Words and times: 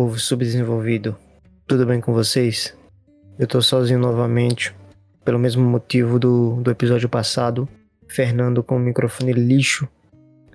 povo 0.00 0.18
subdesenvolvido. 0.18 1.14
Tudo 1.66 1.84
bem 1.84 2.00
com 2.00 2.14
vocês? 2.14 2.74
Eu 3.38 3.46
tô 3.46 3.60
sozinho 3.60 3.98
novamente, 3.98 4.74
pelo 5.22 5.38
mesmo 5.38 5.62
motivo 5.62 6.18
do, 6.18 6.54
do 6.62 6.70
episódio 6.70 7.06
passado. 7.06 7.68
Fernando 8.08 8.62
com 8.62 8.76
o 8.76 8.80
microfone 8.80 9.34
lixo, 9.34 9.86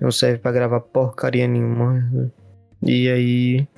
não 0.00 0.10
serve 0.10 0.38
para 0.38 0.50
gravar 0.50 0.80
porcaria 0.80 1.46
nenhuma. 1.46 2.32
E 2.82 3.08
aí, 3.08 3.68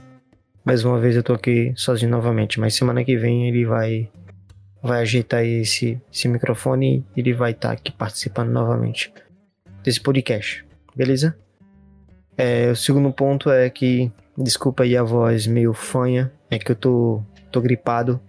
mais 0.64 0.86
uma 0.86 0.98
vez 0.98 1.16
eu 1.16 1.22
tô 1.22 1.34
aqui 1.34 1.74
sozinho 1.76 2.12
novamente, 2.12 2.58
mas 2.58 2.74
semana 2.74 3.04
que 3.04 3.18
vem 3.18 3.46
ele 3.46 3.66
vai 3.66 4.10
vai 4.82 5.02
ajeitar 5.02 5.44
esse, 5.44 6.00
esse 6.10 6.28
microfone 6.28 7.04
e 7.14 7.20
ele 7.20 7.34
vai 7.34 7.50
estar 7.50 7.68
tá 7.68 7.74
aqui 7.74 7.92
participando 7.92 8.48
novamente 8.48 9.12
desse 9.84 10.00
podcast, 10.00 10.64
beleza? 10.96 11.36
É, 12.38 12.70
o 12.70 12.76
segundo 12.76 13.12
ponto 13.12 13.50
é 13.50 13.68
que, 13.68 14.10
desculpa 14.42 14.84
aí 14.84 14.96
a 14.96 15.02
voz 15.02 15.46
meio 15.46 15.72
fanha, 15.72 16.32
é 16.50 16.58
que 16.58 16.72
eu 16.72 16.76
tô, 16.76 17.22
tô 17.50 17.60
gripado. 17.60 18.20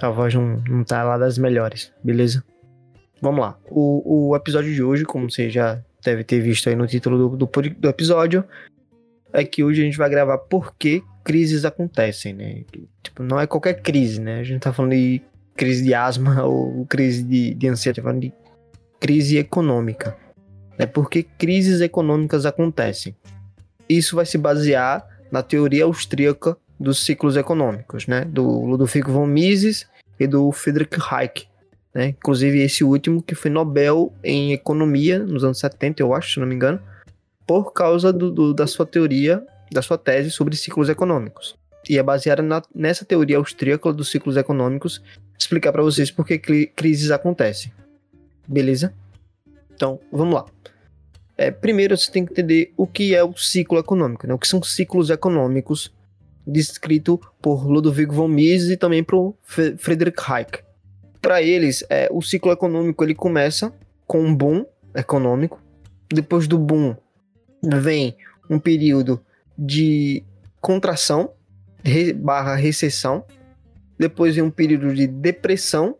A 0.00 0.10
voz 0.10 0.34
não, 0.34 0.62
não 0.68 0.84
tá 0.84 1.02
lá 1.02 1.18
das 1.18 1.38
melhores, 1.38 1.92
beleza? 2.02 2.44
Vamos 3.20 3.40
lá. 3.40 3.58
O, 3.70 4.30
o 4.30 4.36
episódio 4.36 4.72
de 4.74 4.82
hoje, 4.82 5.04
como 5.04 5.30
você 5.30 5.48
já 5.48 5.82
deve 6.04 6.24
ter 6.24 6.40
visto 6.40 6.68
aí 6.68 6.74
no 6.74 6.86
título 6.86 7.28
do, 7.28 7.36
do, 7.36 7.46
do 7.46 7.88
episódio, 7.88 8.44
é 9.32 9.44
que 9.44 9.62
hoje 9.62 9.80
a 9.80 9.84
gente 9.84 9.96
vai 9.96 10.10
gravar 10.10 10.38
por 10.38 10.74
que 10.76 11.02
crises 11.22 11.64
acontecem, 11.64 12.34
né? 12.34 12.64
Tipo, 13.02 13.22
não 13.22 13.40
é 13.40 13.46
qualquer 13.46 13.80
crise, 13.80 14.20
né? 14.20 14.40
A 14.40 14.44
gente 14.44 14.60
tá 14.60 14.72
falando 14.72 14.92
de 14.92 15.22
crise 15.56 15.84
de 15.84 15.94
asma 15.94 16.42
ou 16.44 16.84
crise 16.86 17.22
de, 17.22 17.54
de 17.54 17.68
ansiedade, 17.68 18.00
tá 18.00 18.02
falando 18.02 18.22
de 18.22 18.32
crise 18.98 19.38
econômica. 19.38 20.16
É 20.78 20.86
porque 20.86 21.22
crises 21.22 21.80
econômicas 21.80 22.44
acontecem. 22.44 23.14
Isso 23.96 24.16
vai 24.16 24.26
se 24.26 24.38
basear 24.38 25.06
na 25.30 25.42
teoria 25.42 25.84
austríaca 25.84 26.56
dos 26.78 27.04
ciclos 27.04 27.36
econômicos, 27.36 28.06
né? 28.06 28.24
Do 28.24 28.44
Ludovico 28.64 29.10
von 29.10 29.26
Mises 29.26 29.86
e 30.18 30.26
do 30.26 30.50
Friedrich 30.52 30.96
Hayek. 31.00 31.46
Né? 31.94 32.08
Inclusive 32.08 32.60
esse 32.62 32.82
último 32.82 33.22
que 33.22 33.34
foi 33.34 33.50
Nobel 33.50 34.12
em 34.24 34.52
economia 34.52 35.18
nos 35.18 35.44
anos 35.44 35.58
70, 35.58 36.02
eu 36.02 36.14
acho, 36.14 36.34
se 36.34 36.40
não 36.40 36.46
me 36.46 36.54
engano, 36.54 36.80
por 37.46 37.72
causa 37.72 38.12
do, 38.12 38.30
do, 38.30 38.54
da 38.54 38.66
sua 38.66 38.86
teoria, 38.86 39.44
da 39.70 39.82
sua 39.82 39.98
tese 39.98 40.30
sobre 40.30 40.56
ciclos 40.56 40.88
econômicos. 40.88 41.54
E 41.88 41.98
é 41.98 42.02
baseada 42.02 42.42
na, 42.42 42.62
nessa 42.74 43.04
teoria 43.04 43.36
austríaca 43.36 43.92
dos 43.92 44.10
ciclos 44.10 44.36
econômicos 44.36 45.02
explicar 45.38 45.72
para 45.72 45.82
vocês 45.82 46.10
por 46.10 46.26
que 46.26 46.38
crises 46.38 47.10
acontecem. 47.10 47.72
Beleza? 48.46 48.94
Então, 49.74 49.98
vamos 50.10 50.34
lá. 50.34 50.46
É, 51.36 51.50
primeiro, 51.50 51.96
você 51.96 52.10
tem 52.10 52.24
que 52.24 52.32
entender 52.32 52.72
o 52.76 52.86
que 52.86 53.14
é 53.14 53.24
o 53.24 53.36
ciclo 53.36 53.78
econômico, 53.78 54.26
né? 54.26 54.34
o 54.34 54.38
que 54.38 54.48
são 54.48 54.62
ciclos 54.62 55.10
econômicos, 55.10 55.92
descrito 56.46 57.20
por 57.40 57.66
Ludovico 57.66 58.14
von 58.14 58.28
Mises 58.28 58.70
e 58.70 58.76
também 58.76 59.02
por 59.02 59.34
Friedrich 59.42 60.18
Hayek. 60.18 60.60
Para 61.20 61.40
eles, 61.40 61.84
é, 61.88 62.08
o 62.10 62.20
ciclo 62.20 62.52
econômico 62.52 63.02
ele 63.04 63.14
começa 63.14 63.72
com 64.06 64.22
um 64.22 64.34
boom 64.34 64.66
econômico, 64.94 65.60
depois 66.12 66.46
do 66.46 66.58
boom 66.58 66.96
vem 67.62 68.16
um 68.50 68.58
período 68.58 69.24
de 69.56 70.24
contração 70.60 71.32
re, 71.82 72.12
barra 72.12 72.54
recessão, 72.56 73.24
depois 73.98 74.34
vem 74.34 74.44
um 74.44 74.50
período 74.50 74.94
de 74.94 75.06
depressão 75.06 75.96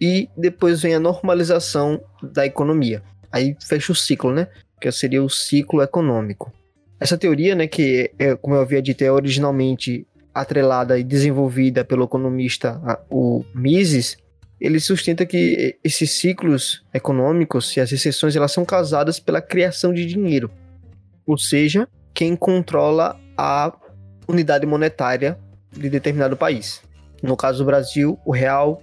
e 0.00 0.28
depois 0.36 0.82
vem 0.82 0.94
a 0.94 1.00
normalização 1.00 2.02
da 2.22 2.46
economia. 2.46 3.02
Aí 3.30 3.56
fecha 3.60 3.92
o 3.92 3.94
ciclo, 3.94 4.32
né? 4.32 4.48
Que 4.82 4.90
seria 4.90 5.22
o 5.22 5.30
ciclo 5.30 5.80
econômico. 5.80 6.52
Essa 6.98 7.16
teoria, 7.16 7.54
né, 7.54 7.68
que 7.68 8.10
é, 8.18 8.34
como 8.34 8.56
eu 8.56 8.60
havia 8.60 8.82
dito, 8.82 9.02
é 9.02 9.12
originalmente 9.12 10.04
atrelada 10.34 10.98
e 10.98 11.04
desenvolvida 11.04 11.84
pelo 11.84 12.04
economista 12.04 12.80
o 13.08 13.44
Mises, 13.54 14.16
ele 14.60 14.80
sustenta 14.80 15.24
que 15.24 15.78
esses 15.84 16.12
ciclos 16.12 16.84
econômicos 16.92 17.76
e 17.76 17.80
as 17.80 17.90
recessões 17.90 18.34
elas 18.34 18.50
são 18.50 18.64
causadas 18.64 19.20
pela 19.20 19.40
criação 19.40 19.92
de 19.94 20.04
dinheiro. 20.04 20.50
Ou 21.24 21.38
seja, 21.38 21.88
quem 22.12 22.34
controla 22.34 23.20
a 23.36 23.72
unidade 24.26 24.66
monetária 24.66 25.38
de 25.70 25.88
determinado 25.88 26.36
país. 26.36 26.82
No 27.22 27.36
caso 27.36 27.58
do 27.58 27.66
Brasil, 27.66 28.18
o 28.24 28.32
real, 28.32 28.82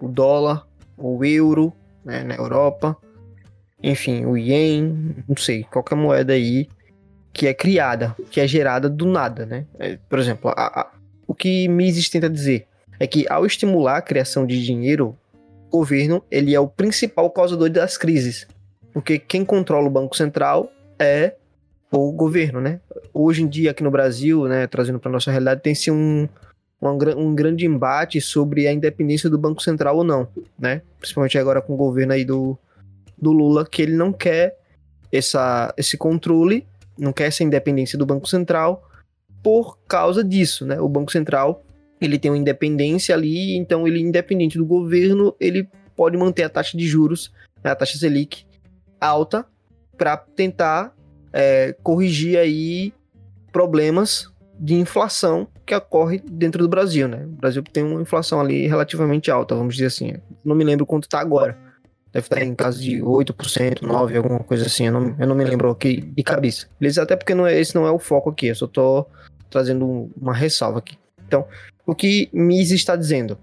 o 0.00 0.06
dólar, 0.06 0.64
o 0.96 1.24
euro, 1.24 1.72
né, 2.04 2.22
na 2.22 2.36
Europa, 2.36 2.96
enfim, 3.82 4.24
o 4.26 4.36
ien, 4.36 5.14
não 5.28 5.36
sei, 5.36 5.64
qualquer 5.64 5.94
moeda 5.94 6.32
aí 6.32 6.68
que 7.32 7.46
é 7.46 7.54
criada, 7.54 8.14
que 8.30 8.40
é 8.40 8.46
gerada 8.46 8.88
do 8.88 9.06
nada, 9.06 9.46
né? 9.46 9.64
É, 9.78 9.98
por 10.08 10.18
exemplo, 10.18 10.50
a, 10.50 10.80
a, 10.80 10.90
o 11.26 11.34
que 11.34 11.68
Mises 11.68 12.08
tenta 12.08 12.28
dizer 12.28 12.66
é 12.98 13.06
que 13.06 13.24
ao 13.30 13.46
estimular 13.46 13.98
a 13.98 14.02
criação 14.02 14.46
de 14.46 14.62
dinheiro, 14.62 15.16
o 15.70 15.78
governo 15.78 16.22
ele 16.30 16.54
é 16.54 16.60
o 16.60 16.68
principal 16.68 17.30
causador 17.30 17.70
das 17.70 17.96
crises, 17.96 18.46
porque 18.92 19.18
quem 19.18 19.44
controla 19.44 19.86
o 19.86 19.90
Banco 19.90 20.16
Central 20.16 20.70
é 20.98 21.34
o 21.90 22.12
governo, 22.12 22.60
né? 22.60 22.80
Hoje 23.14 23.42
em 23.42 23.48
dia 23.48 23.70
aqui 23.70 23.82
no 23.82 23.90
Brasil, 23.90 24.44
né, 24.46 24.66
trazendo 24.66 24.98
para 24.98 25.10
nossa 25.10 25.30
realidade, 25.30 25.62
tem-se 25.62 25.90
um, 25.90 26.28
um, 26.80 27.34
grande 27.34 27.66
embate 27.66 28.20
sobre 28.20 28.68
a 28.68 28.72
independência 28.72 29.30
do 29.30 29.38
Banco 29.38 29.62
Central 29.62 29.96
ou 29.96 30.04
não, 30.04 30.28
né? 30.58 30.82
Principalmente 30.98 31.38
agora 31.38 31.60
com 31.60 31.74
o 31.74 31.76
governo 31.76 32.12
aí 32.12 32.24
do, 32.24 32.58
do 33.20 33.32
Lula, 33.32 33.66
que 33.66 33.82
ele 33.82 33.94
não 33.94 34.12
quer 34.12 34.56
essa, 35.12 35.72
esse 35.76 35.96
controle, 35.96 36.66
não 36.98 37.12
quer 37.12 37.26
essa 37.26 37.42
independência 37.42 37.98
do 37.98 38.06
Banco 38.06 38.28
Central 38.28 38.88
por 39.42 39.78
causa 39.88 40.22
disso, 40.22 40.66
né? 40.66 40.80
O 40.80 40.88
Banco 40.88 41.10
Central, 41.10 41.64
ele 42.00 42.18
tem 42.18 42.30
uma 42.30 42.38
independência 42.38 43.14
ali, 43.14 43.56
então 43.56 43.86
ele 43.86 44.00
independente 44.00 44.58
do 44.58 44.64
governo, 44.64 45.34
ele 45.40 45.68
pode 45.96 46.16
manter 46.16 46.44
a 46.44 46.48
taxa 46.48 46.76
de 46.76 46.86
juros, 46.86 47.32
né, 47.62 47.70
a 47.70 47.74
taxa 47.74 47.98
Selic 47.98 48.44
alta 49.00 49.46
para 49.96 50.16
tentar 50.16 50.94
é, 51.32 51.74
corrigir 51.82 52.38
aí 52.38 52.92
problemas 53.52 54.30
de 54.58 54.74
inflação 54.74 55.48
que 55.64 55.74
ocorre 55.74 56.22
dentro 56.24 56.62
do 56.62 56.68
Brasil, 56.68 57.08
né? 57.08 57.24
O 57.24 57.36
Brasil 57.36 57.62
tem 57.62 57.82
uma 57.82 58.02
inflação 58.02 58.40
ali 58.40 58.66
relativamente 58.66 59.30
alta, 59.30 59.54
vamos 59.54 59.74
dizer 59.74 59.86
assim. 59.86 60.14
Não 60.44 60.54
me 60.54 60.64
lembro 60.64 60.84
quanto 60.84 61.04
está 61.04 61.18
agora. 61.18 61.56
Deve 62.12 62.26
estar 62.26 62.42
em 62.42 62.54
casa 62.54 62.78
de 62.78 63.00
8%, 63.00 63.80
9%, 63.80 64.16
alguma 64.16 64.40
coisa 64.40 64.66
assim. 64.66 64.86
Eu 64.86 64.92
não, 64.92 65.16
eu 65.18 65.26
não 65.26 65.34
me 65.34 65.44
lembro 65.44 65.70
aqui 65.70 66.00
de 66.00 66.22
cabeça. 66.22 66.66
Beleza? 66.78 67.02
Até 67.02 67.16
porque 67.16 67.34
não 67.34 67.46
é, 67.46 67.58
esse 67.58 67.74
não 67.74 67.86
é 67.86 67.90
o 67.90 67.98
foco 67.98 68.30
aqui. 68.30 68.48
Eu 68.48 68.54
só 68.54 68.66
tô 68.66 69.06
trazendo 69.48 70.10
uma 70.20 70.34
ressalva 70.34 70.80
aqui. 70.80 70.98
Então, 71.26 71.46
o 71.86 71.94
que 71.94 72.28
Mises 72.32 72.72
está 72.72 72.96
dizendo? 72.96 73.38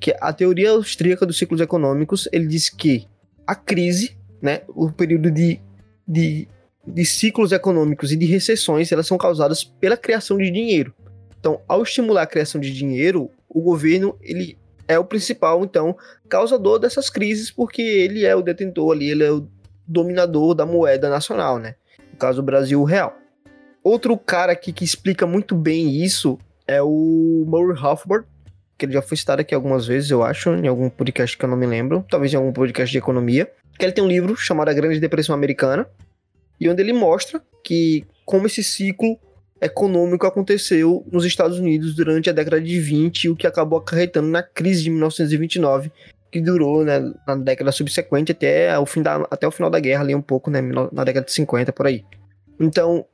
Que 0.00 0.14
a 0.20 0.32
teoria 0.32 0.70
austríaca 0.70 1.26
dos 1.26 1.36
ciclos 1.36 1.60
econômicos, 1.60 2.28
ele 2.32 2.46
diz 2.46 2.68
que 2.68 3.06
a 3.46 3.54
crise, 3.54 4.16
né, 4.40 4.62
o 4.68 4.90
período 4.90 5.30
de, 5.30 5.60
de 6.06 6.48
de 6.92 7.04
ciclos 7.04 7.52
econômicos 7.52 8.12
e 8.12 8.16
de 8.16 8.26
recessões, 8.26 8.90
elas 8.90 9.06
são 9.06 9.18
causadas 9.18 9.62
pela 9.62 9.96
criação 9.96 10.38
de 10.38 10.50
dinheiro. 10.50 10.94
Então, 11.38 11.60
ao 11.68 11.82
estimular 11.82 12.22
a 12.22 12.26
criação 12.26 12.60
de 12.60 12.72
dinheiro, 12.72 13.30
o 13.48 13.60
governo 13.60 14.16
ele 14.22 14.57
é 14.88 14.98
o 14.98 15.04
principal, 15.04 15.62
então, 15.62 15.96
causador 16.28 16.78
dessas 16.78 17.10
crises, 17.10 17.50
porque 17.50 17.82
ele 17.82 18.24
é 18.24 18.34
o 18.34 18.42
detentor 18.42 18.92
ali, 18.92 19.10
ele 19.10 19.22
é 19.22 19.30
o 19.30 19.46
dominador 19.86 20.54
da 20.54 20.66
moeda 20.66 21.08
nacional, 21.10 21.58
né? 21.58 21.74
No 22.12 22.18
caso 22.18 22.40
do 22.40 22.44
Brasil, 22.44 22.80
o 22.80 22.84
real. 22.84 23.16
Outro 23.84 24.16
cara 24.16 24.52
aqui 24.52 24.72
que 24.72 24.84
explica 24.84 25.26
muito 25.26 25.54
bem 25.54 26.02
isso 26.02 26.38
é 26.66 26.82
o 26.82 27.44
Murray 27.46 27.78
Rothbard, 27.78 28.26
que 28.76 28.86
ele 28.86 28.92
já 28.92 29.02
foi 29.02 29.16
citado 29.16 29.40
aqui 29.40 29.54
algumas 29.54 29.86
vezes, 29.86 30.10
eu 30.10 30.22
acho, 30.22 30.50
em 30.50 30.66
algum 30.66 30.88
podcast 30.88 31.36
que 31.36 31.44
eu 31.44 31.48
não 31.48 31.56
me 31.56 31.66
lembro, 31.66 32.04
talvez 32.08 32.32
em 32.32 32.36
algum 32.36 32.52
podcast 32.52 32.90
de 32.90 32.98
economia, 32.98 33.50
que 33.78 33.84
ele 33.84 33.92
tem 33.92 34.02
um 34.02 34.08
livro 34.08 34.36
chamado 34.36 34.68
A 34.68 34.72
Grande 34.72 35.00
Depressão 35.00 35.34
Americana, 35.34 35.86
e 36.60 36.68
onde 36.68 36.82
ele 36.82 36.92
mostra 36.92 37.42
que 37.62 38.04
como 38.24 38.46
esse 38.46 38.62
ciclo 38.62 39.18
econômico 39.60 40.26
aconteceu 40.26 41.04
nos 41.10 41.24
Estados 41.24 41.58
Unidos 41.58 41.94
durante 41.94 42.30
a 42.30 42.32
década 42.32 42.60
de 42.60 42.80
20, 42.80 43.30
o 43.30 43.36
que 43.36 43.46
acabou 43.46 43.78
acarretando 43.78 44.28
na 44.28 44.42
crise 44.42 44.82
de 44.82 44.90
1929, 44.90 45.90
que 46.30 46.40
durou 46.40 46.84
né, 46.84 47.12
na 47.26 47.36
década 47.36 47.72
subsequente 47.72 48.32
até 48.32 48.78
o, 48.78 48.86
fim 48.86 49.02
da, 49.02 49.26
até 49.30 49.46
o 49.46 49.50
final 49.50 49.70
da 49.70 49.80
guerra, 49.80 50.02
ali 50.02 50.14
um 50.14 50.22
pouco, 50.22 50.50
né, 50.50 50.60
na 50.92 51.04
década 51.04 51.26
de 51.26 51.32
50, 51.32 51.72
por 51.72 51.86
aí. 51.86 52.04
Então, 52.60 53.04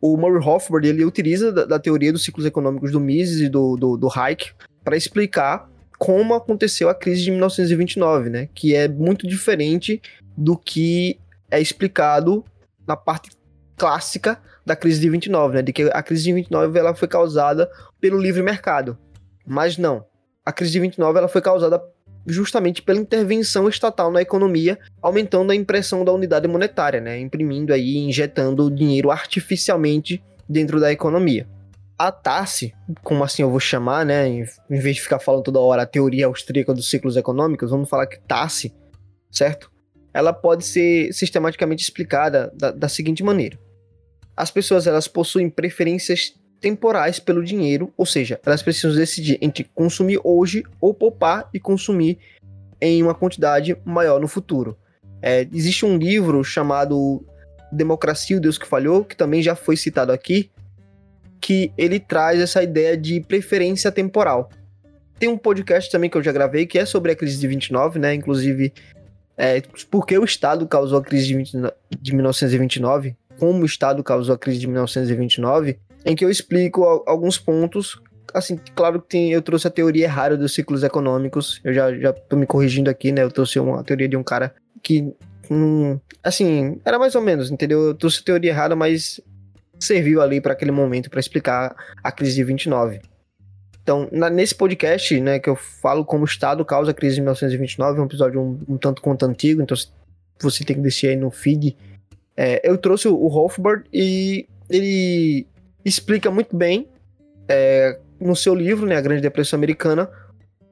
o 0.00 0.16
Murray 0.16 0.42
Rothbard, 0.42 0.86
ele 0.88 1.04
utiliza 1.04 1.52
da, 1.52 1.64
da 1.64 1.78
teoria 1.78 2.12
dos 2.12 2.24
ciclos 2.24 2.46
econômicos 2.46 2.90
do 2.90 3.00
Mises 3.00 3.40
e 3.40 3.48
do, 3.48 3.76
do, 3.76 3.96
do 3.96 4.08
Hayek 4.08 4.52
para 4.84 4.96
explicar 4.96 5.70
como 5.98 6.34
aconteceu 6.34 6.88
a 6.88 6.94
crise 6.94 7.22
de 7.22 7.30
1929, 7.30 8.30
né, 8.30 8.48
que 8.54 8.74
é 8.74 8.88
muito 8.88 9.26
diferente 9.26 10.00
do 10.36 10.56
que 10.56 11.18
é 11.50 11.60
explicado 11.60 12.44
na 12.86 12.96
parte 12.96 13.30
clássica 13.76 14.40
da 14.64 14.76
crise 14.76 15.00
de 15.00 15.08
29, 15.10 15.56
né? 15.56 15.62
De 15.62 15.72
que 15.72 15.90
a 15.92 16.02
crise 16.02 16.24
de 16.24 16.32
29 16.32 16.78
ela 16.78 16.94
foi 16.94 17.08
causada 17.08 17.70
pelo 18.00 18.18
livre 18.18 18.42
mercado. 18.42 18.98
Mas 19.46 19.76
não. 19.76 20.04
A 20.44 20.52
crise 20.52 20.72
de 20.72 20.80
29 20.80 21.18
ela 21.18 21.28
foi 21.28 21.40
causada 21.40 21.82
justamente 22.26 22.82
pela 22.82 23.00
intervenção 23.00 23.68
estatal 23.68 24.10
na 24.10 24.22
economia, 24.22 24.78
aumentando 25.00 25.50
a 25.50 25.56
impressão 25.56 26.04
da 26.04 26.12
unidade 26.12 26.46
monetária, 26.46 27.00
né? 27.00 27.18
Imprimindo 27.18 27.72
aí, 27.72 27.96
injetando 27.96 28.70
dinheiro 28.70 29.10
artificialmente 29.10 30.22
dentro 30.48 30.78
da 30.78 30.92
economia. 30.92 31.46
a 31.98 32.10
Tassi, 32.10 32.74
como 33.02 33.22
assim 33.22 33.42
eu 33.42 33.50
vou 33.50 33.60
chamar, 33.60 34.04
né? 34.04 34.28
Em 34.28 34.44
vez 34.80 34.96
de 34.96 35.02
ficar 35.02 35.18
falando 35.20 35.44
toda 35.44 35.60
hora 35.60 35.82
a 35.82 35.86
teoria 35.86 36.26
austríaca 36.26 36.74
dos 36.74 36.90
ciclos 36.90 37.16
econômicos, 37.16 37.70
vamos 37.70 37.88
falar 37.88 38.06
que 38.06 38.20
Tassi, 38.20 38.74
certo? 39.30 39.70
Ela 40.12 40.32
pode 40.32 40.64
ser 40.64 41.12
sistematicamente 41.12 41.82
explicada 41.82 42.52
da, 42.56 42.70
da 42.70 42.88
seguinte 42.88 43.22
maneira: 43.22 43.58
as 44.36 44.50
pessoas 44.50 44.86
elas 44.86 45.08
possuem 45.08 45.48
preferências 45.48 46.34
temporais 46.60 47.18
pelo 47.18 47.44
dinheiro, 47.44 47.92
ou 47.96 48.06
seja, 48.06 48.40
elas 48.46 48.62
precisam 48.62 48.94
decidir 48.94 49.36
entre 49.42 49.64
consumir 49.74 50.20
hoje 50.22 50.62
ou 50.80 50.94
poupar 50.94 51.48
e 51.52 51.58
consumir 51.58 52.18
em 52.80 53.02
uma 53.02 53.14
quantidade 53.14 53.76
maior 53.84 54.20
no 54.20 54.28
futuro. 54.28 54.76
É, 55.20 55.46
existe 55.52 55.84
um 55.84 55.96
livro 55.96 56.42
chamado 56.42 57.24
Democracia, 57.70 58.36
o 58.36 58.40
Deus 58.40 58.58
que 58.58 58.66
Falhou, 58.66 59.04
que 59.04 59.16
também 59.16 59.42
já 59.42 59.54
foi 59.54 59.76
citado 59.76 60.12
aqui, 60.12 60.50
que 61.40 61.72
ele 61.76 61.98
traz 61.98 62.40
essa 62.40 62.62
ideia 62.62 62.96
de 62.96 63.20
preferência 63.20 63.90
temporal. 63.90 64.48
Tem 65.18 65.28
um 65.28 65.38
podcast 65.38 65.90
também 65.90 66.08
que 66.08 66.16
eu 66.16 66.22
já 66.22 66.32
gravei 66.32 66.66
que 66.66 66.78
é 66.78 66.84
sobre 66.84 67.12
a 67.12 67.16
crise 67.16 67.38
de 67.38 67.46
29, 67.46 67.98
né? 67.98 68.14
Inclusive, 68.14 68.72
é, 69.36 69.60
por 69.90 70.06
que 70.06 70.18
o 70.18 70.24
Estado 70.24 70.66
causou 70.66 70.98
a 70.98 71.02
crise 71.02 71.26
de, 71.26 71.36
20, 71.36 71.52
de 72.00 72.14
1929, 72.14 73.16
como 73.42 73.62
o 73.62 73.66
Estado 73.66 74.04
causou 74.04 74.36
a 74.36 74.38
crise 74.38 74.60
de 74.60 74.68
1929, 74.68 75.76
em 76.06 76.14
que 76.14 76.24
eu 76.24 76.30
explico 76.30 76.84
alguns 77.04 77.38
pontos. 77.38 78.00
Assim, 78.32 78.56
claro 78.72 79.02
que 79.02 79.08
tem, 79.08 79.32
eu 79.32 79.42
trouxe 79.42 79.66
a 79.66 79.70
teoria 79.70 80.04
errada 80.04 80.36
dos 80.36 80.54
ciclos 80.54 80.84
econômicos, 80.84 81.60
eu 81.64 81.74
já, 81.74 81.92
já 81.92 82.12
tô 82.12 82.36
me 82.36 82.46
corrigindo 82.46 82.88
aqui, 82.88 83.10
né? 83.10 83.24
Eu 83.24 83.32
trouxe 83.32 83.58
uma 83.58 83.82
teoria 83.82 84.08
de 84.08 84.16
um 84.16 84.22
cara 84.22 84.54
que, 84.80 85.12
hum, 85.50 85.98
assim, 86.22 86.80
era 86.84 87.00
mais 87.00 87.16
ou 87.16 87.20
menos, 87.20 87.50
entendeu? 87.50 87.80
Eu 87.80 87.94
trouxe 87.94 88.20
a 88.20 88.24
teoria 88.24 88.52
errada, 88.52 88.76
mas 88.76 89.20
serviu 89.76 90.22
ali 90.22 90.40
para 90.40 90.52
aquele 90.52 90.70
momento 90.70 91.10
para 91.10 91.18
explicar 91.18 91.74
a 92.00 92.12
crise 92.12 92.36
de 92.36 92.44
29. 92.44 93.00
Então, 93.82 94.08
na, 94.12 94.30
nesse 94.30 94.54
podcast, 94.54 95.20
né, 95.20 95.40
que 95.40 95.50
eu 95.50 95.56
falo 95.56 96.04
como 96.04 96.22
o 96.22 96.26
Estado 96.28 96.64
causa 96.64 96.92
a 96.92 96.94
crise 96.94 97.16
de 97.16 97.22
1929, 97.22 97.98
é 97.98 98.02
um 98.02 98.06
episódio 98.06 98.40
um, 98.40 98.60
um 98.68 98.76
tanto 98.78 99.02
quanto 99.02 99.26
antigo, 99.26 99.60
então 99.60 99.76
você 100.40 100.64
tem 100.64 100.76
que 100.76 100.82
descer 100.82 101.08
aí 101.08 101.16
no 101.16 101.28
feed. 101.28 101.76
É, 102.44 102.60
eu 102.68 102.76
trouxe 102.76 103.06
o, 103.06 103.26
Hofbard 103.28 103.84
e 103.92 104.48
ele 104.68 105.46
explica 105.84 106.28
muito 106.28 106.56
bem 106.56 106.88
é, 107.48 108.00
no 108.18 108.34
seu 108.34 108.52
livro, 108.52 108.84
né, 108.84 108.96
A 108.96 109.00
Grande 109.00 109.22
Depressão 109.22 109.56
Americana, 109.56 110.10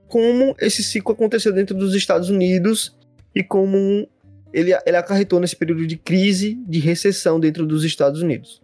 como 0.08 0.56
esse 0.60 0.82
ciclo 0.82 1.12
aconteceu 1.12 1.52
dentro 1.52 1.76
dos 1.76 1.94
Estados 1.94 2.28
Unidos 2.28 2.98
e 3.32 3.44
como 3.44 4.08
ele, 4.52 4.72
ele 4.84 4.96
acarretou 4.96 5.38
nesse 5.38 5.54
período 5.54 5.86
de 5.86 5.96
crise, 5.96 6.56
de 6.66 6.80
recessão 6.80 7.38
dentro 7.38 7.64
dos 7.64 7.84
Estados 7.84 8.20
Unidos. 8.20 8.60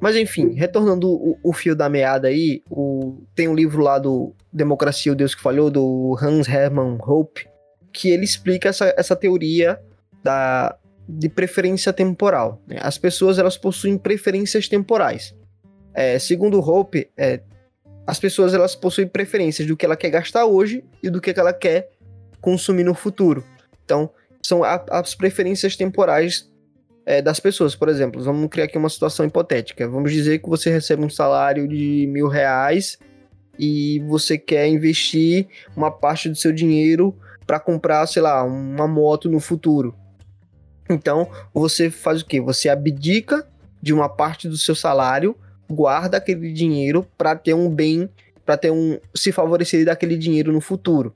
Mas 0.00 0.16
enfim, 0.16 0.52
retornando 0.52 1.08
o, 1.08 1.38
o, 1.44 1.52
fio 1.52 1.76
da 1.76 1.88
meada 1.88 2.26
aí, 2.26 2.64
o, 2.68 3.22
tem 3.32 3.46
um 3.46 3.54
livro 3.54 3.80
lá 3.80 3.96
do 3.96 4.34
Democracia, 4.52 5.12
o 5.12 5.14
Deus 5.14 5.36
que 5.36 5.42
Falhou, 5.42 5.70
do 5.70 6.18
Hans 6.20 6.48
Hermann 6.48 6.98
Hope, 7.00 7.46
que 7.92 8.10
ele 8.10 8.24
explica 8.24 8.70
essa, 8.70 8.92
essa 8.96 9.14
teoria 9.14 9.80
da, 10.20 10.76
de 11.18 11.28
preferência 11.28 11.92
temporal. 11.92 12.60
Né? 12.66 12.78
As 12.80 12.98
pessoas 12.98 13.38
elas 13.38 13.56
possuem 13.56 13.98
preferências 13.98 14.68
temporais. 14.68 15.34
É, 15.92 16.18
segundo 16.18 16.60
Hope, 16.60 17.10
é, 17.16 17.40
as 18.06 18.18
pessoas 18.18 18.54
elas 18.54 18.74
possuem 18.74 19.06
preferências 19.06 19.66
do 19.66 19.76
que 19.76 19.84
ela 19.84 19.96
quer 19.96 20.10
gastar 20.10 20.44
hoje 20.44 20.84
e 21.02 21.10
do 21.10 21.20
que 21.20 21.38
ela 21.38 21.52
quer 21.52 21.90
consumir 22.40 22.84
no 22.84 22.94
futuro. 22.94 23.44
Então, 23.84 24.10
são 24.42 24.64
a, 24.64 24.84
as 24.90 25.14
preferências 25.14 25.76
temporais 25.76 26.50
é, 27.04 27.20
das 27.20 27.40
pessoas. 27.40 27.74
Por 27.74 27.88
exemplo, 27.88 28.22
vamos 28.22 28.48
criar 28.48 28.64
aqui 28.64 28.78
uma 28.78 28.88
situação 28.88 29.26
hipotética. 29.26 29.88
Vamos 29.88 30.12
dizer 30.12 30.38
que 30.38 30.48
você 30.48 30.70
recebe 30.70 31.04
um 31.04 31.10
salário 31.10 31.68
de 31.68 32.06
mil 32.08 32.28
reais 32.28 32.98
e 33.58 34.00
você 34.08 34.38
quer 34.38 34.68
investir 34.68 35.46
uma 35.76 35.90
parte 35.90 36.28
do 36.28 36.36
seu 36.36 36.52
dinheiro 36.52 37.14
para 37.46 37.60
comprar, 37.60 38.06
sei 38.06 38.22
lá, 38.22 38.42
uma 38.44 38.86
moto 38.86 39.28
no 39.28 39.40
futuro. 39.40 39.94
Então, 40.90 41.30
você 41.54 41.88
faz 41.90 42.20
o 42.20 42.26
quê? 42.26 42.40
Você 42.40 42.68
abdica 42.68 43.46
de 43.80 43.92
uma 43.92 44.08
parte 44.08 44.48
do 44.48 44.58
seu 44.58 44.74
salário 44.74 45.36
guarda 45.70 46.16
aquele 46.16 46.52
dinheiro 46.52 47.06
para 47.16 47.36
ter 47.36 47.54
um 47.54 47.70
bem, 47.70 48.10
para 48.44 48.56
ter 48.56 48.72
um 48.72 48.98
se 49.14 49.30
favorecer 49.30 49.84
daquele 49.84 50.16
dinheiro 50.16 50.52
no 50.52 50.60
futuro. 50.60 51.14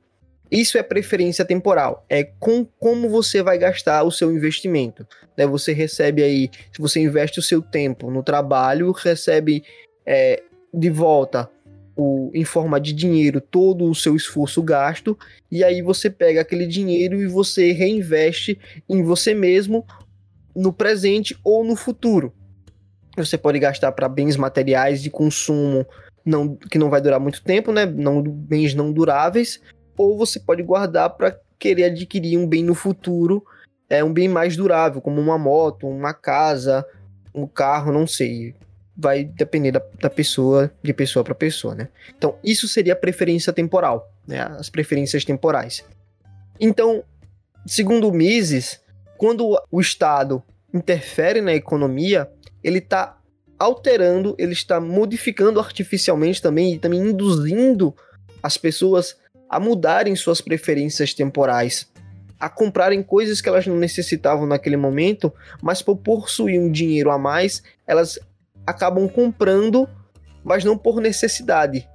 Isso 0.50 0.78
é 0.78 0.82
preferência 0.82 1.44
temporal. 1.44 2.04
É 2.08 2.22
com 2.22 2.64
como 2.78 3.08
você 3.08 3.42
vai 3.42 3.58
gastar 3.58 4.04
o 4.04 4.12
seu 4.12 4.30
investimento. 4.30 5.06
Né? 5.36 5.46
Você 5.46 5.72
recebe 5.72 6.22
aí, 6.22 6.50
se 6.72 6.80
você 6.80 7.00
investe 7.00 7.40
o 7.40 7.42
seu 7.42 7.60
tempo 7.60 8.10
no 8.10 8.22
trabalho, 8.22 8.92
recebe 8.92 9.64
é, 10.06 10.40
de 10.72 10.90
volta 10.90 11.50
o, 11.96 12.30
em 12.34 12.44
forma 12.44 12.80
de 12.80 12.92
dinheiro 12.92 13.40
todo 13.40 13.84
o 13.84 13.94
seu 13.94 14.16
esforço 14.16 14.62
gasto, 14.62 15.18
e 15.50 15.62
aí 15.62 15.82
você 15.82 16.10
pega 16.10 16.40
aquele 16.40 16.66
dinheiro 16.66 17.20
e 17.22 17.26
você 17.26 17.72
reinveste 17.72 18.58
em 18.88 19.02
você 19.02 19.34
mesmo 19.34 19.86
no 20.54 20.72
presente 20.72 21.36
ou 21.44 21.64
no 21.64 21.76
futuro. 21.76 22.32
Você 23.16 23.38
pode 23.38 23.58
gastar 23.58 23.92
para 23.92 24.08
bens 24.08 24.36
materiais 24.36 25.02
de 25.02 25.10
consumo 25.10 25.86
não, 26.24 26.56
que 26.56 26.78
não 26.78 26.90
vai 26.90 27.00
durar 27.00 27.20
muito 27.20 27.42
tempo, 27.42 27.70
né? 27.70 27.84
Não, 27.86 28.22
bens 28.22 28.74
não 28.74 28.92
duráveis. 28.92 29.60
Ou 29.96 30.16
você 30.16 30.40
pode 30.40 30.62
guardar 30.62 31.10
para 31.10 31.38
querer 31.58 31.84
adquirir 31.84 32.38
um 32.38 32.46
bem 32.46 32.64
no 32.64 32.74
futuro, 32.74 33.44
é 33.88 34.02
um 34.02 34.12
bem 34.12 34.28
mais 34.28 34.56
durável, 34.56 35.00
como 35.00 35.20
uma 35.20 35.38
moto, 35.38 35.86
uma 35.86 36.12
casa, 36.12 36.84
um 37.34 37.46
carro, 37.46 37.92
não 37.92 38.06
sei. 38.06 38.54
Vai 38.96 39.24
depender 39.24 39.72
da, 39.72 39.82
da 40.00 40.08
pessoa, 40.08 40.72
de 40.82 40.92
pessoa 40.92 41.24
para 41.24 41.34
pessoa, 41.34 41.74
né? 41.74 41.88
Então, 42.16 42.38
isso 42.44 42.68
seria 42.68 42.92
a 42.92 42.96
preferência 42.96 43.52
temporal, 43.52 44.12
né? 44.26 44.40
As 44.40 44.68
preferências 44.68 45.24
temporais. 45.24 45.84
Então, 46.60 47.02
segundo 47.66 48.12
Mises, 48.12 48.80
quando 49.16 49.60
o 49.70 49.80
Estado 49.80 50.42
interfere 50.72 51.40
na 51.40 51.54
economia, 51.54 52.30
ele 52.62 52.78
está 52.78 53.18
alterando, 53.58 54.34
ele 54.38 54.52
está 54.52 54.80
modificando 54.80 55.60
artificialmente 55.60 56.42
também 56.42 56.74
e 56.74 56.78
também 56.78 57.00
induzindo 57.00 57.94
as 58.42 58.56
pessoas 58.56 59.16
a 59.48 59.60
mudarem 59.60 60.16
suas 60.16 60.40
preferências 60.40 61.14
temporais, 61.14 61.90
a 62.38 62.48
comprarem 62.48 63.02
coisas 63.02 63.40
que 63.40 63.48
elas 63.48 63.66
não 63.66 63.76
necessitavam 63.76 64.46
naquele 64.46 64.76
momento, 64.76 65.32
mas 65.62 65.80
por 65.80 65.96
possuir 65.96 66.60
um 66.60 66.70
dinheiro 66.70 67.10
a 67.10 67.18
mais, 67.18 67.62
elas 67.86 68.18
acabam 68.66 69.08
comprando, 69.08 69.88
mas 70.42 70.64
não 70.64 70.76
por 70.76 71.00
necessidade, 71.00 71.88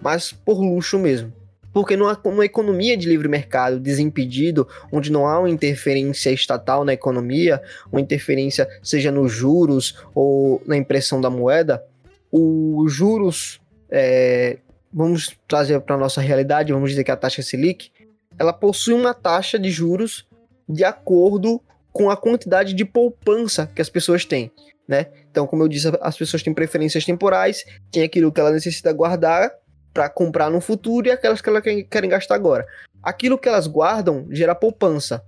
mas 0.00 0.32
por 0.32 0.60
luxo 0.60 0.98
mesmo. 0.98 1.32
Porque 1.72 1.96
numa, 1.96 2.18
numa 2.24 2.44
economia 2.44 2.96
de 2.96 3.08
livre 3.08 3.28
mercado 3.28 3.78
desimpedido, 3.78 4.66
onde 4.90 5.12
não 5.12 5.26
há 5.26 5.38
uma 5.38 5.50
interferência 5.50 6.30
estatal 6.30 6.84
na 6.84 6.92
economia, 6.92 7.62
uma 7.92 8.00
interferência 8.00 8.68
seja 8.82 9.12
nos 9.12 9.32
juros 9.32 9.96
ou 10.14 10.62
na 10.66 10.76
impressão 10.76 11.20
da 11.20 11.30
moeda, 11.30 11.84
os 12.32 12.92
juros, 12.92 13.60
é, 13.90 14.58
vamos 14.92 15.36
trazer 15.46 15.80
para 15.80 15.94
a 15.94 15.98
nossa 15.98 16.20
realidade, 16.20 16.72
vamos 16.72 16.90
dizer 16.90 17.04
que 17.04 17.10
a 17.10 17.16
taxa 17.16 17.42
Selic, 17.42 17.90
ela 18.38 18.52
possui 18.52 18.94
uma 18.94 19.14
taxa 19.14 19.58
de 19.58 19.70
juros 19.70 20.26
de 20.68 20.84
acordo 20.84 21.60
com 21.92 22.10
a 22.10 22.16
quantidade 22.16 22.74
de 22.74 22.84
poupança 22.84 23.70
que 23.74 23.82
as 23.82 23.88
pessoas 23.88 24.24
têm. 24.24 24.50
Né? 24.86 25.06
Então, 25.30 25.46
como 25.46 25.62
eu 25.62 25.68
disse, 25.68 25.88
as 26.00 26.16
pessoas 26.16 26.42
têm 26.42 26.54
preferências 26.54 27.04
temporais, 27.04 27.64
tem 27.90 28.02
aquilo 28.02 28.32
que 28.32 28.40
ela 28.40 28.50
necessita 28.50 28.92
guardar 28.92 29.50
para 29.92 30.08
comprar 30.08 30.50
no 30.50 30.60
futuro 30.60 31.08
e 31.08 31.10
aquelas 31.10 31.40
que 31.40 31.48
elas 31.48 31.62
querem 31.62 32.10
gastar 32.10 32.34
agora. 32.34 32.66
Aquilo 33.02 33.38
que 33.38 33.48
elas 33.48 33.66
guardam 33.66 34.26
gera 34.30 34.54
poupança. 34.54 35.22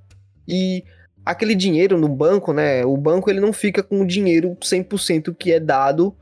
E 0.47 0.85
aquele 1.25 1.55
dinheiro 1.55 1.99
no 1.99 2.09
banco, 2.09 2.53
né? 2.53 2.85
O 2.85 2.97
banco 2.97 3.31
ele 3.31 3.41
não 3.41 3.53
fica 3.53 3.83
com 3.83 4.01
o 4.01 4.07
dinheiro 4.07 4.57
100% 4.61 5.35
que 5.35 5.53
é 5.53 5.61
dado 5.61 6.15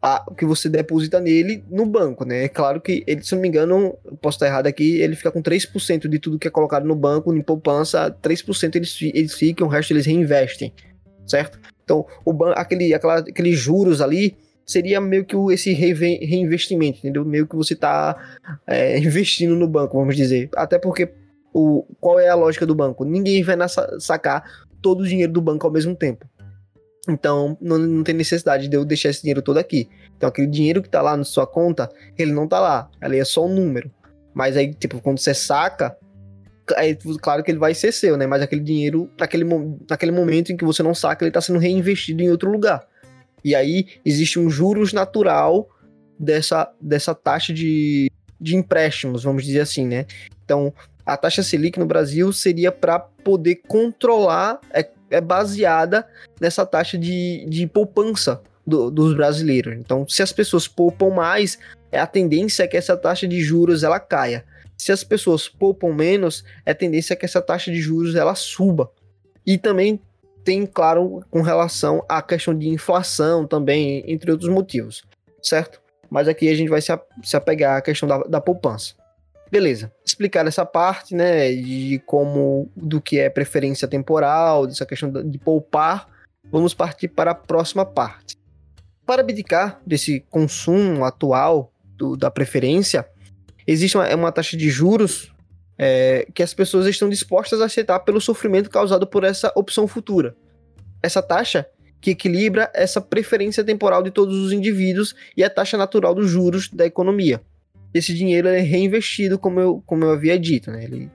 a, 0.00 0.24
que 0.36 0.44
você 0.44 0.68
deposita 0.68 1.20
nele 1.20 1.64
no 1.70 1.86
banco, 1.86 2.24
né? 2.24 2.44
É 2.44 2.48
claro 2.48 2.80
que 2.80 3.02
ele, 3.06 3.22
se 3.22 3.34
não 3.34 3.42
me 3.42 3.48
engano, 3.48 3.96
posso 4.20 4.36
estar 4.36 4.46
errado 4.46 4.66
aqui, 4.66 5.00
ele 5.00 5.16
fica 5.16 5.30
com 5.30 5.42
3% 5.42 6.08
de 6.08 6.18
tudo 6.18 6.38
que 6.38 6.48
é 6.48 6.50
colocado 6.50 6.86
no 6.86 6.94
banco, 6.94 7.34
em 7.34 7.42
poupança, 7.42 8.10
3% 8.22 8.76
eles, 8.76 8.96
eles 9.02 9.34
ficam, 9.34 9.66
o 9.66 9.70
resto 9.70 9.92
eles 9.92 10.06
reinvestem, 10.06 10.72
certo? 11.26 11.58
Então, 11.86 12.04
o 12.24 12.44
aquele, 12.46 12.92
aquela, 12.92 13.18
aqueles 13.18 13.56
juros 13.56 14.00
ali, 14.00 14.36
seria 14.66 15.00
meio 15.00 15.24
que 15.24 15.36
esse 15.52 15.72
reinvestimento, 15.72 16.98
entendeu? 16.98 17.24
Meio 17.24 17.46
que 17.46 17.54
você 17.54 17.74
está 17.74 18.16
é, 18.66 18.98
investindo 18.98 19.54
no 19.54 19.68
banco, 19.68 19.96
vamos 19.96 20.16
dizer. 20.16 20.50
Até 20.56 20.80
porque 20.80 21.12
o, 21.54 21.86
qual 22.00 22.18
é 22.18 22.28
a 22.28 22.34
lógica 22.34 22.66
do 22.66 22.74
banco? 22.74 23.04
Ninguém 23.04 23.40
vai 23.44 23.56
sacar 24.00 24.66
todo 24.82 25.02
o 25.02 25.06
dinheiro 25.06 25.32
do 25.32 25.40
banco 25.40 25.64
ao 25.64 25.72
mesmo 25.72 25.94
tempo. 25.94 26.26
Então, 27.08 27.56
não, 27.60 27.78
não 27.78 28.02
tem 28.02 28.16
necessidade 28.16 28.66
de 28.66 28.76
eu 28.76 28.84
deixar 28.84 29.10
esse 29.10 29.20
dinheiro 29.20 29.40
todo 29.40 29.58
aqui. 29.58 29.88
Então, 30.16 30.28
aquele 30.28 30.48
dinheiro 30.48 30.82
que 30.82 30.88
está 30.88 31.00
lá 31.00 31.16
na 31.16 31.22
sua 31.22 31.46
conta, 31.46 31.88
ele 32.18 32.32
não 32.32 32.44
está 32.44 32.58
lá. 32.58 32.90
Ali 33.00 33.20
é 33.20 33.24
só 33.24 33.46
um 33.46 33.54
número. 33.54 33.88
Mas 34.34 34.56
aí, 34.56 34.74
tipo, 34.74 35.00
quando 35.00 35.20
você 35.20 35.32
saca, 35.32 35.96
é 36.74 36.96
claro 37.20 37.42
que 37.42 37.50
ele 37.50 37.58
vai 37.58 37.74
ser 37.74 37.92
seu, 37.92 38.16
né? 38.16 38.26
Mas 38.26 38.42
aquele 38.42 38.60
dinheiro, 38.60 39.10
naquele, 39.18 39.44
naquele 39.88 40.12
momento 40.12 40.52
em 40.52 40.56
que 40.56 40.64
você 40.64 40.82
não 40.82 40.94
saca, 40.94 41.24
ele 41.24 41.30
está 41.30 41.40
sendo 41.40 41.58
reinvestido 41.58 42.22
em 42.22 42.30
outro 42.30 42.50
lugar. 42.50 42.86
E 43.44 43.54
aí 43.54 43.86
existe 44.04 44.38
um 44.38 44.50
juros 44.50 44.92
natural 44.92 45.68
dessa, 46.18 46.72
dessa 46.80 47.14
taxa 47.14 47.52
de, 47.52 48.10
de 48.40 48.56
empréstimos, 48.56 49.22
vamos 49.22 49.44
dizer 49.44 49.60
assim, 49.60 49.86
né? 49.86 50.06
Então, 50.44 50.72
a 51.04 51.16
taxa 51.16 51.42
Selic 51.42 51.78
no 51.78 51.86
Brasil 51.86 52.32
seria 52.32 52.72
para 52.72 52.98
poder 52.98 53.62
controlar, 53.68 54.60
é, 54.72 54.88
é, 55.10 55.20
baseada 55.20 56.06
nessa 56.40 56.66
taxa 56.66 56.98
de, 56.98 57.46
de 57.48 57.66
poupança 57.66 58.42
do, 58.66 58.90
dos 58.90 59.14
brasileiros. 59.14 59.74
Então, 59.74 60.06
se 60.08 60.22
as 60.22 60.32
pessoas 60.32 60.66
poupam 60.66 61.10
mais, 61.10 61.58
é 61.92 62.00
a 62.00 62.06
tendência 62.06 62.64
é 62.64 62.66
que 62.66 62.76
essa 62.76 62.96
taxa 62.96 63.28
de 63.28 63.40
juros 63.40 63.84
ela 63.84 64.00
caia. 64.00 64.44
Se 64.86 64.92
as 64.92 65.02
pessoas 65.02 65.48
poupam 65.48 65.92
menos, 65.92 66.44
é 66.64 66.72
tendência 66.72 67.16
que 67.16 67.24
essa 67.24 67.42
taxa 67.42 67.72
de 67.72 67.80
juros 67.80 68.14
ela 68.14 68.36
suba. 68.36 68.88
E 69.44 69.58
também 69.58 70.00
tem, 70.44 70.64
claro, 70.64 71.24
com 71.28 71.42
relação 71.42 72.04
à 72.08 72.22
questão 72.22 72.56
de 72.56 72.68
inflação 72.68 73.48
também, 73.48 74.04
entre 74.06 74.30
outros 74.30 74.48
motivos, 74.48 75.02
certo? 75.42 75.82
Mas 76.08 76.28
aqui 76.28 76.48
a 76.48 76.54
gente 76.54 76.68
vai 76.68 76.80
se, 76.80 76.92
apegar 77.34 77.78
à 77.78 77.82
questão 77.82 78.08
da, 78.08 78.18
da 78.18 78.40
poupança. 78.40 78.94
Beleza, 79.50 79.90
explicar 80.04 80.46
essa 80.46 80.64
parte, 80.64 81.16
né, 81.16 81.50
de 81.50 82.00
como, 82.06 82.70
do 82.76 83.00
que 83.00 83.18
é 83.18 83.28
preferência 83.28 83.88
temporal, 83.88 84.68
dessa 84.68 84.86
questão 84.86 85.10
de 85.10 85.36
poupar, 85.36 86.06
vamos 86.44 86.74
partir 86.74 87.08
para 87.08 87.32
a 87.32 87.34
próxima 87.34 87.84
parte. 87.84 88.38
Para 89.04 89.22
abdicar 89.22 89.80
desse 89.84 90.20
consumo 90.30 91.04
atual 91.04 91.72
do, 91.96 92.16
da 92.16 92.30
preferência, 92.30 93.04
existe 93.66 93.96
uma, 93.96 94.14
uma 94.14 94.32
taxa 94.32 94.56
de 94.56 94.70
juros 94.70 95.32
é, 95.78 96.26
que 96.34 96.42
as 96.42 96.54
pessoas 96.54 96.86
estão 96.86 97.08
dispostas 97.08 97.60
a 97.60 97.66
aceitar 97.66 98.00
pelo 98.00 98.20
sofrimento 98.20 98.70
causado 98.70 99.06
por 99.06 99.24
essa 99.24 99.52
opção 99.54 99.86
futura. 99.86 100.34
Essa 101.02 101.22
taxa 101.22 101.66
que 102.00 102.10
equilibra 102.10 102.70
essa 102.74 103.00
preferência 103.00 103.64
temporal 103.64 104.02
de 104.02 104.10
todos 104.10 104.36
os 104.36 104.52
indivíduos 104.52 105.14
e 105.36 105.42
a 105.42 105.50
taxa 105.50 105.76
natural 105.76 106.14
dos 106.14 106.30
juros 106.30 106.68
da 106.70 106.86
economia. 106.86 107.40
Esse 107.92 108.14
dinheiro 108.14 108.48
é 108.48 108.60
reinvestido, 108.60 109.38
como 109.38 109.58
eu, 109.58 109.82
como 109.86 110.04
eu 110.04 110.10
havia 110.10 110.38
dito, 110.38 110.70
né? 110.70 110.84
ele 110.84 111.10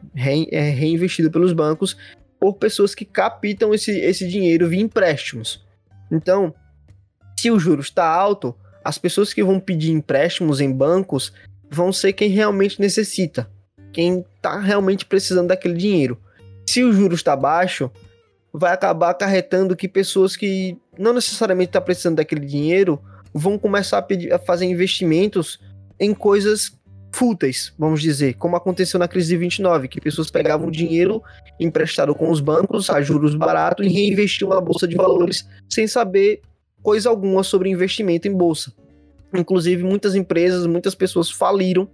é 0.51 0.70
reinvestido 0.70 1.29
pelos 1.29 1.53
bancos 1.53 1.96
por 2.39 2.55
pessoas 2.55 2.96
que 2.96 3.05
captam 3.05 3.74
esse, 3.74 3.91
esse 3.91 4.27
dinheiro 4.27 4.67
via 4.67 4.81
empréstimos. 4.81 5.63
Então, 6.12 6.53
se 7.39 7.51
o 7.51 7.60
juro 7.60 7.81
está 7.81 8.05
alto, 8.05 8.55
as 8.84 8.98
pessoas 8.98 9.31
que 9.31 9.43
vão 9.43 9.60
pedir 9.60 9.91
empréstimos 9.91 10.60
em 10.60 10.72
bancos 10.72 11.31
vão 11.72 11.94
ser 11.94 12.12
quem 12.12 12.30
realmente 12.30 12.82
necessita, 12.82 13.50
quem 13.94 14.25
está 14.36 14.60
realmente 14.60 15.06
precisando 15.06 15.48
daquele 15.48 15.75
dinheiro. 15.75 16.18
Se 16.68 16.84
o 16.84 16.92
juro 16.92 17.16
está 17.16 17.36
baixo, 17.36 17.90
vai 18.54 18.74
acabar 18.74 19.12
acarretando 19.12 19.75
que 19.75 19.88
pessoas 19.88 20.36
que 20.36 20.78
não 21.00 21.13
necessariamente 21.13 21.70
estão 21.70 21.82
tá 21.82 21.86
precisando 21.86 22.18
daquele 22.18 22.46
dinheiro 22.46 23.01
vão 23.34 23.58
começar 23.58 24.00
a, 24.00 24.01
pedir, 24.01 24.34
a 24.34 24.38
fazer 24.38 24.66
investimentos 24.66 25.60
em 25.98 26.13
coisas 26.13 26.78
fúteis, 27.13 27.74
vamos 27.78 28.01
dizer, 28.01 28.36
como 28.36 28.56
aconteceu 28.56 29.00
na 29.00 29.08
crise 29.08 29.30
de 29.30 29.38
29, 29.38 29.88
que 29.88 30.01
pessoas 30.01 30.32
pegavam 30.32 30.72
dinheiro 30.72 31.22
emprestado 31.60 32.16
com 32.16 32.30
os 32.30 32.40
bancos 32.40 32.90
a 32.90 33.01
juros 33.01 33.36
baratos 33.36 33.86
e 33.86 33.90
reinvestiam 33.90 34.50
na 34.50 34.62
bolsa 34.62 34.88
de 34.88 34.96
valores 34.96 35.48
sem 35.70 35.88
saber 35.88 36.42
coisa 36.82 37.10
alguma 37.10 37.44
sobre 37.44 37.70
investimento 37.70 38.28
em 38.28 38.34
bolsa. 38.34 38.74
Inclusive, 39.34 39.84
muitas 39.84 40.16
empresas, 40.16 40.66
muitas 40.66 40.96
pessoas 40.96 41.30
faliram 41.30 41.88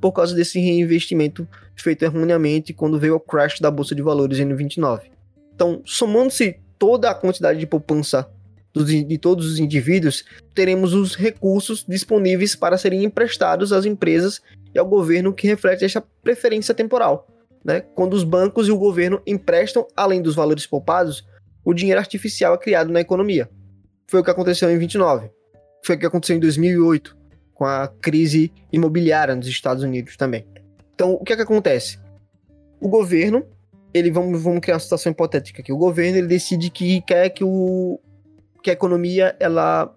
por 0.00 0.12
causa 0.12 0.34
desse 0.34 0.58
reinvestimento 0.58 1.46
feito 1.76 2.04
erroneamente 2.04 2.72
quando 2.72 2.98
veio 2.98 3.16
o 3.16 3.20
crash 3.20 3.60
da 3.60 3.70
bolsa 3.70 3.94
de 3.94 4.02
valores 4.02 4.38
em 4.38 4.54
29. 4.54 5.10
Então, 5.54 5.82
somando-se 5.84 6.58
toda 6.78 7.10
a 7.10 7.14
quantidade 7.14 7.58
de 7.58 7.66
poupança 7.66 8.28
de 8.72 9.18
todos 9.18 9.46
os 9.46 9.58
indivíduos, 9.58 10.24
teremos 10.54 10.94
os 10.94 11.16
recursos 11.16 11.84
disponíveis 11.86 12.54
para 12.54 12.78
serem 12.78 13.04
emprestados 13.04 13.72
às 13.72 13.84
empresas 13.84 14.40
e 14.72 14.78
ao 14.78 14.86
governo 14.86 15.34
que 15.34 15.46
reflete 15.46 15.84
esta 15.84 16.00
preferência 16.22 16.72
temporal. 16.72 17.26
Né? 17.64 17.80
Quando 17.80 18.14
os 18.14 18.22
bancos 18.22 18.68
e 18.68 18.70
o 18.70 18.78
governo 18.78 19.20
emprestam, 19.26 19.86
além 19.96 20.22
dos 20.22 20.36
valores 20.36 20.66
poupados, 20.66 21.26
o 21.64 21.74
dinheiro 21.74 22.00
artificial 22.00 22.54
é 22.54 22.58
criado 22.58 22.92
na 22.92 23.00
economia. 23.00 23.50
Foi 24.06 24.20
o 24.20 24.24
que 24.24 24.30
aconteceu 24.30 24.70
em 24.70 24.78
29. 24.78 25.30
Foi 25.84 25.96
o 25.96 25.98
que 25.98 26.06
aconteceu 26.06 26.36
em 26.36 26.40
2008, 26.40 27.16
com 27.54 27.64
a 27.64 27.88
crise 27.88 28.52
imobiliária 28.72 29.34
nos 29.34 29.46
Estados 29.46 29.82
Unidos 29.82 30.16
também. 30.16 30.46
Então, 30.94 31.12
o 31.14 31.24
que 31.24 31.32
é 31.32 31.36
que 31.36 31.42
acontece? 31.42 31.98
O 32.80 32.88
governo, 32.88 33.46
ele 33.92 34.10
vamos, 34.10 34.42
vamos 34.42 34.60
criar 34.60 34.74
uma 34.74 34.80
situação 34.80 35.12
hipotética 35.12 35.62
aqui. 35.62 35.72
O 35.72 35.78
governo 35.78 36.18
ele 36.18 36.26
decide 36.26 36.70
que 36.70 37.00
quer 37.02 37.30
que, 37.30 37.44
o, 37.44 37.98
que 38.62 38.70
a 38.70 38.72
economia 38.72 39.36
ela 39.40 39.94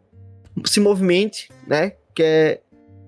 se 0.66 0.80
movimente, 0.80 1.50
né? 1.68 1.94
Quer, 2.14 2.62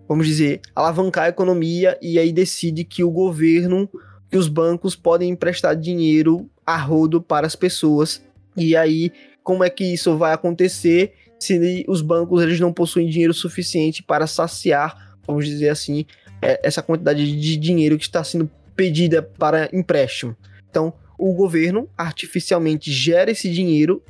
vamos 0.07 0.27
dizer, 0.27 0.61
alavancar 0.75 1.25
a 1.25 1.29
economia 1.29 1.97
e 2.01 2.17
aí 2.17 2.31
decide 2.31 2.83
que 2.83 3.03
o 3.03 3.11
governo, 3.11 3.89
que 4.29 4.37
os 4.37 4.47
bancos 4.47 4.95
podem 4.95 5.29
emprestar 5.29 5.75
dinheiro 5.75 6.49
a 6.65 6.77
rodo 6.77 7.21
para 7.21 7.45
as 7.45 7.55
pessoas. 7.55 8.21
E 8.57 8.75
aí, 8.75 9.11
como 9.43 9.63
é 9.63 9.69
que 9.69 9.83
isso 9.83 10.17
vai 10.17 10.33
acontecer? 10.33 11.13
Se 11.45 11.85
os 11.87 12.01
bancos 12.01 12.41
eles 12.41 12.59
não 12.59 12.73
possuem 12.73 13.07
dinheiro 13.07 13.33
suficiente 13.33 14.01
para 14.03 14.27
saciar, 14.27 15.17
vamos 15.25 15.45
dizer 15.45 15.69
assim, 15.69 16.05
é, 16.41 16.59
essa 16.63 16.81
quantidade 16.81 17.39
de 17.39 17.57
dinheiro 17.57 17.97
que 17.97 18.03
está 18.03 18.23
sendo 18.23 18.49
pedida 18.75 19.21
para 19.21 19.69
empréstimo. 19.73 20.35
Então, 20.69 20.93
o 21.17 21.33
governo 21.33 21.89
artificialmente 21.97 22.91
gera 22.91 23.31
esse 23.31 23.49
dinheiro 23.49 24.03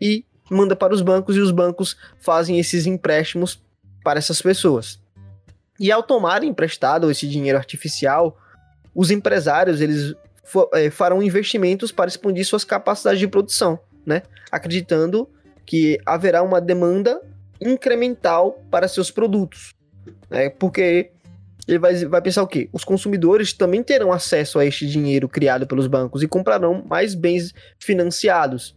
e 0.00 0.24
manda 0.50 0.76
para 0.76 0.94
os 0.94 1.02
bancos 1.02 1.36
e 1.36 1.40
os 1.40 1.50
bancos 1.50 1.96
fazem 2.18 2.58
esses 2.58 2.86
empréstimos 2.86 3.60
para 4.04 4.18
essas 4.18 4.40
pessoas. 4.40 5.00
E 5.80 5.90
ao 5.90 6.02
tomarem 6.02 6.50
emprestado 6.50 7.10
esse 7.10 7.26
dinheiro 7.26 7.58
artificial, 7.58 8.38
os 8.94 9.10
empresários 9.10 9.80
eles 9.80 10.14
é, 10.74 10.90
farão 10.90 11.22
investimentos 11.22 11.90
para 11.90 12.08
expandir 12.08 12.46
suas 12.46 12.64
capacidades 12.64 13.18
de 13.18 13.26
produção, 13.26 13.78
né? 14.06 14.22
Acreditando 14.52 15.28
que 15.64 15.98
haverá 16.04 16.42
uma 16.42 16.60
demanda 16.60 17.20
incremental 17.60 18.62
para 18.70 18.88
seus 18.88 19.10
produtos. 19.10 19.74
Né? 20.30 20.50
Porque 20.50 21.10
ele 21.66 21.78
vai, 21.78 21.94
vai 22.04 22.20
pensar 22.20 22.42
o 22.42 22.46
quê? 22.46 22.68
Os 22.72 22.84
consumidores 22.84 23.52
também 23.52 23.82
terão 23.82 24.12
acesso 24.12 24.58
a 24.58 24.66
este 24.66 24.86
dinheiro 24.86 25.28
criado 25.28 25.66
pelos 25.66 25.86
bancos 25.86 26.22
e 26.22 26.28
comprarão 26.28 26.84
mais 26.86 27.14
bens 27.14 27.54
financiados. 27.78 28.76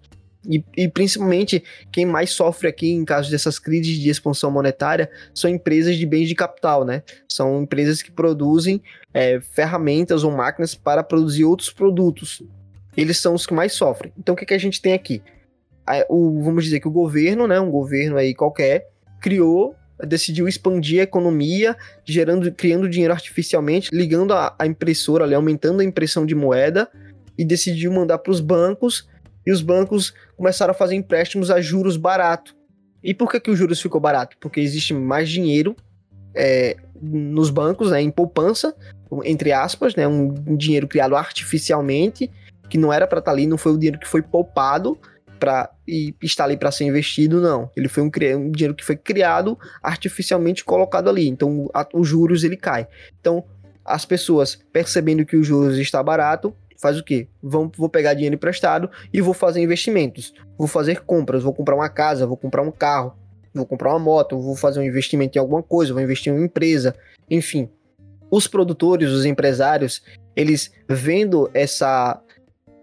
E, 0.50 0.64
e, 0.78 0.88
principalmente 0.88 1.62
quem 1.92 2.06
mais 2.06 2.30
sofre 2.30 2.70
aqui 2.70 2.90
em 2.90 3.04
caso 3.04 3.30
dessas 3.30 3.60
crises 3.60 3.98
de 3.98 4.10
expansão 4.10 4.50
monetária 4.50 5.10
são 5.34 5.50
empresas 5.50 5.98
de 5.98 6.06
bens 6.06 6.30
de 6.30 6.36
capital, 6.36 6.86
né? 6.86 7.04
São 7.30 7.64
empresas 7.64 8.02
que 8.02 8.12
produzem 8.12 8.82
é, 9.14 9.42
ferramentas 9.42 10.24
ou 10.24 10.32
máquinas 10.32 10.74
para 10.74 11.04
produzir 11.04 11.44
outros 11.44 11.70
produtos. 11.70 12.42
Eles 12.96 13.18
são 13.18 13.34
os 13.34 13.46
que 13.46 13.54
mais 13.54 13.74
sofrem. 13.74 14.14
Então 14.18 14.34
o 14.34 14.38
que, 14.38 14.46
que 14.46 14.54
a 14.54 14.60
gente 14.60 14.82
tem 14.82 14.94
aqui? 14.94 15.22
O, 16.10 16.42
vamos 16.42 16.66
dizer 16.66 16.80
que 16.80 16.88
o 16.88 16.92
governo, 16.92 17.48
né, 17.48 17.60
um 17.60 17.72
governo 17.72 18.18
aí 18.18 18.36
qualquer, 18.36 18.90
criou, 19.22 19.76
decidiu 20.06 20.48
expandir 20.48 21.00
a 21.00 21.04
economia, 21.04 21.76
gerando, 22.06 22.52
criando 22.52 22.90
dinheiro 22.90 23.14
artificialmente, 23.14 23.90
ligando 23.92 24.34
a, 24.34 24.56
a 24.60 24.68
impressora, 24.68 25.24
ali, 25.24 25.34
aumentando 25.34 25.82
a 25.82 25.84
impressão 25.84 26.26
de 26.26 26.36
moeda, 26.36 26.90
e 27.38 27.46
decidiu 27.46 27.92
mandar 27.92 28.18
para 28.18 28.32
os 28.32 28.40
bancos, 28.40 29.08
e 29.46 29.52
os 29.52 29.62
bancos 29.62 30.14
começaram 30.36 30.72
a 30.72 30.76
fazer 30.76 30.96
empréstimos 30.96 31.50
a 31.50 31.62
juros 31.62 31.96
barato. 31.96 32.56
E 33.04 33.14
por 33.14 33.32
que, 33.32 33.40
que 33.40 33.52
os 33.52 33.58
juros 33.58 33.82
ficou 33.82 34.02
barato? 34.02 34.36
Porque 34.40 34.60
existe 34.60 34.94
mais 34.94 35.30
dinheiro 35.30 35.76
é, 36.36 36.76
nos 37.02 37.50
bancos, 37.50 37.92
né, 37.92 38.02
em 38.02 38.12
poupança, 38.12 38.76
entre 39.24 39.52
aspas, 39.52 39.96
né, 39.96 40.08
um, 40.08 40.34
dinheiro 40.58 40.88
criado 40.88 41.16
artificialmente, 41.16 42.30
que 42.70 42.78
não 42.78 42.92
era 42.92 43.08
para 43.08 43.20
estar 43.20 43.32
tá 43.32 43.36
ali, 43.36 43.48
não 43.48 43.58
foi 43.58 43.72
o 43.72 43.78
dinheiro 43.78 44.00
que 44.00 44.08
foi 44.08 44.22
poupado, 44.22 45.00
para 45.38 45.70
e 45.88 46.14
está 46.22 46.44
ali 46.44 46.58
para 46.58 46.72
ser 46.72 46.86
investido, 46.86 47.40
não. 47.40 47.70
Ele 47.76 47.88
foi 47.88 48.04
um, 48.04 48.08
um, 48.08 48.52
dinheiro 48.52 48.76
que 48.76 48.84
foi 48.84 48.98
criado 48.98 49.58
artificialmente 49.82 50.66
colocado 50.66 51.10
ali. 51.10 51.28
Então, 51.28 51.70
a, 51.74 51.88
os 51.94 52.08
juros 52.08 52.44
ele 52.44 52.58
cai. 52.58 52.88
Então, 53.20 53.44
as 53.86 54.04
pessoas 54.04 54.60
percebendo 54.74 55.26
que 55.26 55.38
os 55.38 55.48
juros 55.48 55.78
está 55.78 56.04
barato, 56.04 56.54
faz 56.78 56.98
o 56.98 57.04
quê? 57.04 57.28
Vão, 57.42 57.72
vou 57.76 57.90
pegar 57.90 58.14
dinheiro 58.14 58.36
emprestado 58.36 58.90
e 59.14 59.22
vou 59.22 59.34
fazer 59.34 59.62
investimentos. 59.62 60.34
Vou 60.58 60.68
fazer 60.68 61.02
compras, 61.02 61.44
vou 61.44 61.54
comprar 61.54 61.76
uma 61.76 61.90
casa, 61.90 62.28
vou 62.28 62.38
comprar 62.38 62.62
um 62.62 62.72
carro, 62.72 63.14
vou 63.54 63.66
comprar 63.66 63.90
uma 63.90 64.00
moto, 64.00 64.40
vou 64.40 64.56
fazer 64.56 64.80
um 64.80 64.84
investimento 64.84 65.38
em 65.38 65.42
alguma 65.42 65.64
coisa, 65.64 65.94
vou 65.94 66.02
investir 66.02 66.32
em 66.32 66.36
uma 66.36 66.46
empresa, 66.46 66.96
enfim. 67.30 67.70
Os 68.30 68.48
produtores, 68.48 69.10
os 69.10 69.26
empresários, 69.26 70.02
eles 70.36 70.72
vendo 70.88 71.50
essa 71.54 72.22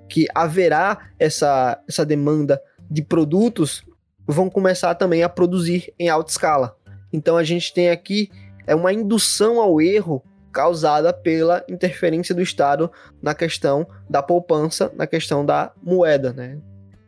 que 0.08 0.26
haverá 0.34 1.08
essa, 1.18 1.82
essa 1.88 2.04
demanda 2.04 2.61
de 2.90 3.02
produtos, 3.02 3.84
vão 4.26 4.49
começar 4.49 4.94
também 4.94 5.23
a 5.23 5.28
produzir 5.28 5.92
em 5.99 6.08
alta 6.08 6.30
escala. 6.30 6.76
Então 7.12 7.37
a 7.37 7.44
gente 7.44 7.73
tem 7.73 7.90
aqui 7.90 8.30
é 8.66 8.75
uma 8.75 8.92
indução 8.92 9.61
ao 9.61 9.80
erro 9.80 10.23
causada 10.50 11.12
pela 11.12 11.64
interferência 11.68 12.34
do 12.34 12.40
Estado 12.40 12.90
na 13.20 13.34
questão 13.34 13.87
da 14.08 14.23
poupança, 14.23 14.90
na 14.96 15.06
questão 15.06 15.44
da 15.44 15.73
moeda, 15.82 16.32
né? 16.32 16.58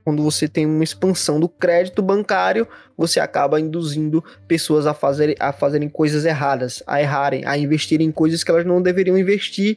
quando 0.06 0.22
você 0.22 0.46
tem 0.46 0.64
uma 0.64 0.84
expansão 0.84 1.40
do 1.40 1.48
crédito 1.48 2.00
bancário, 2.00 2.68
você 2.96 3.18
acaba 3.18 3.58
induzindo 3.58 4.22
pessoas 4.46 4.86
a 4.86 4.94
fazerem, 4.94 5.34
a 5.40 5.52
fazerem 5.52 5.88
coisas 5.88 6.24
erradas, 6.24 6.80
a 6.86 7.00
errarem, 7.00 7.44
a 7.44 7.58
investirem 7.58 8.06
em 8.06 8.12
coisas 8.12 8.44
que 8.44 8.50
elas 8.52 8.64
não 8.64 8.80
deveriam 8.80 9.18
investir, 9.18 9.76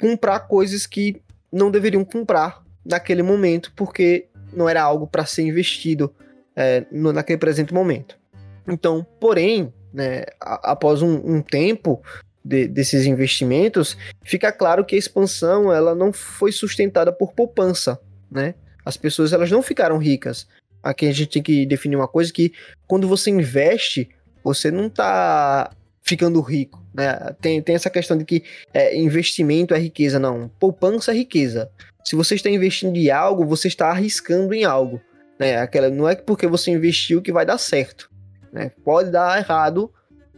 comprar 0.00 0.40
coisas 0.40 0.86
que 0.86 1.20
não 1.52 1.70
deveriam 1.70 2.04
comprar 2.04 2.62
naquele 2.84 3.22
momento, 3.22 3.72
porque 3.76 4.28
não 4.52 4.68
era 4.68 4.82
algo 4.82 5.06
para 5.06 5.26
ser 5.26 5.42
investido 5.42 6.14
é, 6.56 6.84
no, 6.90 7.12
naquele 7.12 7.38
presente 7.38 7.72
momento. 7.72 8.18
Então, 8.66 9.06
porém, 9.20 9.72
né, 9.92 10.24
após 10.40 11.02
um, 11.02 11.14
um 11.24 11.42
tempo 11.42 12.02
de, 12.44 12.66
desses 12.66 13.06
investimentos, 13.06 13.96
fica 14.22 14.52
claro 14.52 14.84
que 14.84 14.94
a 14.94 14.98
expansão 14.98 15.72
ela 15.72 15.94
não 15.94 16.12
foi 16.12 16.52
sustentada 16.52 17.12
por 17.12 17.32
poupança, 17.32 18.00
né? 18.30 18.54
As 18.84 18.96
pessoas 18.96 19.32
elas 19.32 19.50
não 19.50 19.62
ficaram 19.62 19.98
ricas. 19.98 20.46
Aqui 20.82 21.06
a 21.06 21.12
gente 21.12 21.30
tem 21.30 21.42
que 21.42 21.66
definir 21.66 21.96
uma 21.96 22.08
coisa 22.08 22.32
que 22.32 22.52
quando 22.86 23.06
você 23.06 23.30
investe, 23.30 24.08
você 24.42 24.70
não 24.70 24.86
está 24.86 25.70
ficando 26.02 26.40
rico. 26.40 26.82
Né? 26.94 27.14
Tem, 27.40 27.60
tem 27.62 27.74
essa 27.74 27.90
questão 27.90 28.16
de 28.16 28.24
que 28.24 28.44
é, 28.72 28.96
investimento 28.98 29.74
é 29.74 29.78
riqueza. 29.78 30.18
Não, 30.18 30.50
poupança 30.58 31.12
é 31.12 31.14
riqueza. 31.14 31.70
Se 32.04 32.16
você 32.16 32.34
está 32.34 32.48
investindo 32.48 32.96
em 32.96 33.10
algo, 33.10 33.44
você 33.44 33.68
está 33.68 33.88
arriscando 33.88 34.54
em 34.54 34.64
algo. 34.64 35.00
Né? 35.38 35.58
Aquela, 35.58 35.90
não 35.90 36.08
é 36.08 36.14
porque 36.14 36.46
você 36.46 36.70
investiu 36.70 37.22
que 37.22 37.32
vai 37.32 37.44
dar 37.44 37.58
certo. 37.58 38.10
Né? 38.52 38.70
Pode 38.84 39.10
dar 39.10 39.38
errado. 39.38 39.92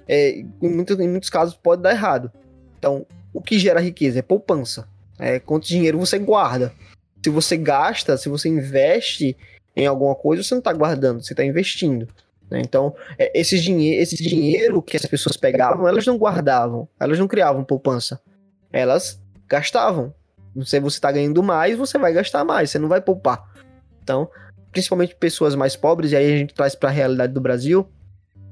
É, 0.09 0.39
em, 0.39 0.69
muitos, 0.69 0.99
em 0.99 1.09
muitos 1.09 1.31
casos 1.31 1.55
pode 1.55 1.83
dar 1.83 1.93
errado. 1.93 2.33
Então, 2.79 3.07
o 3.33 3.41
que 3.41 3.59
gera 3.59 3.81
riqueza 3.81 4.19
é 4.19 4.23
poupança. 4.23 4.89
É, 5.19 5.39
quanto 5.39 5.69
dinheiro 5.69 5.99
você 5.99 6.19
guarda 6.19 6.73
se 7.23 7.31
você 7.31 7.57
gasta, 7.57 8.17
se 8.17 8.29
você 8.29 8.49
investe 8.49 9.37
em 9.77 9.87
alguma 9.87 10.15
coisa, 10.15 10.43
você 10.43 10.55
não 10.55 10.61
está 10.61 10.73
guardando, 10.73 11.23
você 11.23 11.33
está 11.33 11.45
investindo. 11.45 12.09
Né? 12.51 12.61
Então, 12.61 12.95
é, 13.19 13.39
esse, 13.39 13.59
dinhe 13.61 13.95
esse 13.95 14.17
dinheiro 14.17 14.83
que 14.83 14.97
as 14.97 15.07
pessoas 15.07 15.37
pegavam, 15.37 15.87
elas 15.87 16.05
não 16.05 16.17
guardavam, 16.17 16.89
elas 16.99 17.19
não 17.19 17.29
criavam 17.29 17.65
poupança. 17.65 18.21
Elas 18.73 19.21
gastavam. 19.49 20.13
Se 20.65 20.81
você 20.81 20.97
está 20.97 21.13
ganhando 21.13 21.43
mais, 21.43 21.77
você 21.79 21.97
vai 21.97 22.13
gastar 22.13 22.45
mais, 22.45 22.71
você 22.71 22.79
não 22.79 22.89
vai 22.89 23.01
poupar. 23.01 23.45
Então, 24.03 24.29
principalmente 24.73 25.15
pessoas 25.15 25.55
mais 25.55 25.77
pobres, 25.77 26.13
e 26.13 26.17
aí 26.17 26.33
a 26.33 26.37
gente 26.37 26.55
traz 26.55 26.75
para 26.75 26.89
a 26.89 26.93
realidade 26.93 27.33
do 27.33 27.41
Brasil, 27.41 27.89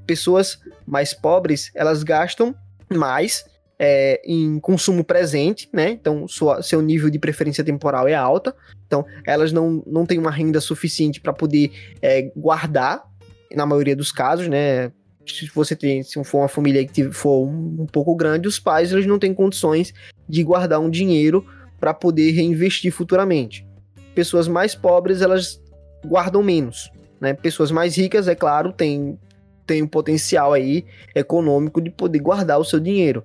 pessoas 0.06 0.58
mais 0.86 1.12
pobres, 1.12 1.70
elas 1.74 2.02
gastam 2.02 2.54
mais 2.88 3.44
é, 3.78 4.20
em 4.24 4.58
consumo 4.58 5.04
presente, 5.04 5.68
né? 5.72 5.90
Então, 5.90 6.26
sua, 6.26 6.62
seu 6.62 6.82
nível 6.82 7.10
de 7.10 7.18
preferência 7.18 7.62
temporal 7.62 8.08
é 8.08 8.14
alta. 8.14 8.54
Então, 8.86 9.04
elas 9.24 9.52
não, 9.52 9.82
não 9.86 10.04
têm 10.04 10.18
uma 10.18 10.30
renda 10.30 10.60
suficiente 10.60 11.20
para 11.20 11.32
poder 11.32 11.70
é, 12.02 12.32
guardar, 12.36 13.07
na 13.54 13.66
maioria 13.66 13.96
dos 13.96 14.12
casos, 14.12 14.48
né? 14.48 14.92
Se 15.26 15.50
você 15.54 15.76
tem, 15.76 16.02
se 16.02 16.22
for 16.24 16.38
uma 16.38 16.48
família 16.48 16.86
que 16.86 17.10
for 17.10 17.46
um, 17.46 17.82
um 17.82 17.86
pouco 17.86 18.14
grande, 18.16 18.48
os 18.48 18.58
pais 18.58 18.92
eles 18.92 19.06
não 19.06 19.18
têm 19.18 19.34
condições 19.34 19.92
de 20.28 20.42
guardar 20.42 20.80
um 20.80 20.88
dinheiro 20.88 21.46
para 21.78 21.92
poder 21.92 22.30
reinvestir 22.30 22.90
futuramente. 22.92 23.66
Pessoas 24.14 24.48
mais 24.48 24.74
pobres, 24.74 25.20
elas 25.20 25.60
guardam 26.04 26.42
menos, 26.42 26.90
né? 27.20 27.34
Pessoas 27.34 27.70
mais 27.70 27.96
ricas, 27.96 28.26
é 28.28 28.34
claro, 28.34 28.72
têm 28.72 29.18
tem 29.66 29.82
um 29.82 29.86
potencial 29.86 30.54
aí 30.54 30.86
econômico 31.14 31.78
de 31.78 31.90
poder 31.90 32.20
guardar 32.20 32.58
o 32.58 32.64
seu 32.64 32.80
dinheiro 32.80 33.22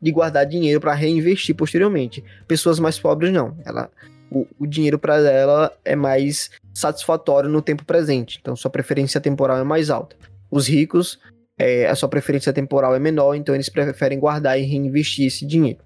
de 0.00 0.12
guardar 0.12 0.46
dinheiro 0.46 0.80
para 0.80 0.94
reinvestir 0.94 1.54
posteriormente. 1.54 2.24
Pessoas 2.46 2.78
mais 2.78 2.98
pobres 2.98 3.32
não. 3.32 3.56
Ela, 3.64 3.90
o, 4.30 4.46
o 4.58 4.66
dinheiro 4.66 4.98
para 4.98 5.18
ela 5.18 5.72
é 5.84 5.96
mais 5.96 6.50
satisfatório 6.78 7.50
no 7.50 7.60
tempo 7.60 7.84
presente. 7.84 8.38
Então 8.40 8.54
sua 8.54 8.70
preferência 8.70 9.20
temporal 9.20 9.58
é 9.58 9.64
mais 9.64 9.90
alta. 9.90 10.16
Os 10.50 10.66
ricos, 10.66 11.18
é, 11.58 11.86
a 11.86 11.94
sua 11.94 12.08
preferência 12.08 12.52
temporal 12.52 12.94
é 12.94 12.98
menor, 12.98 13.34
então 13.34 13.54
eles 13.54 13.68
preferem 13.68 14.18
guardar 14.18 14.58
e 14.58 14.62
reinvestir 14.62 15.26
esse 15.26 15.44
dinheiro. 15.44 15.80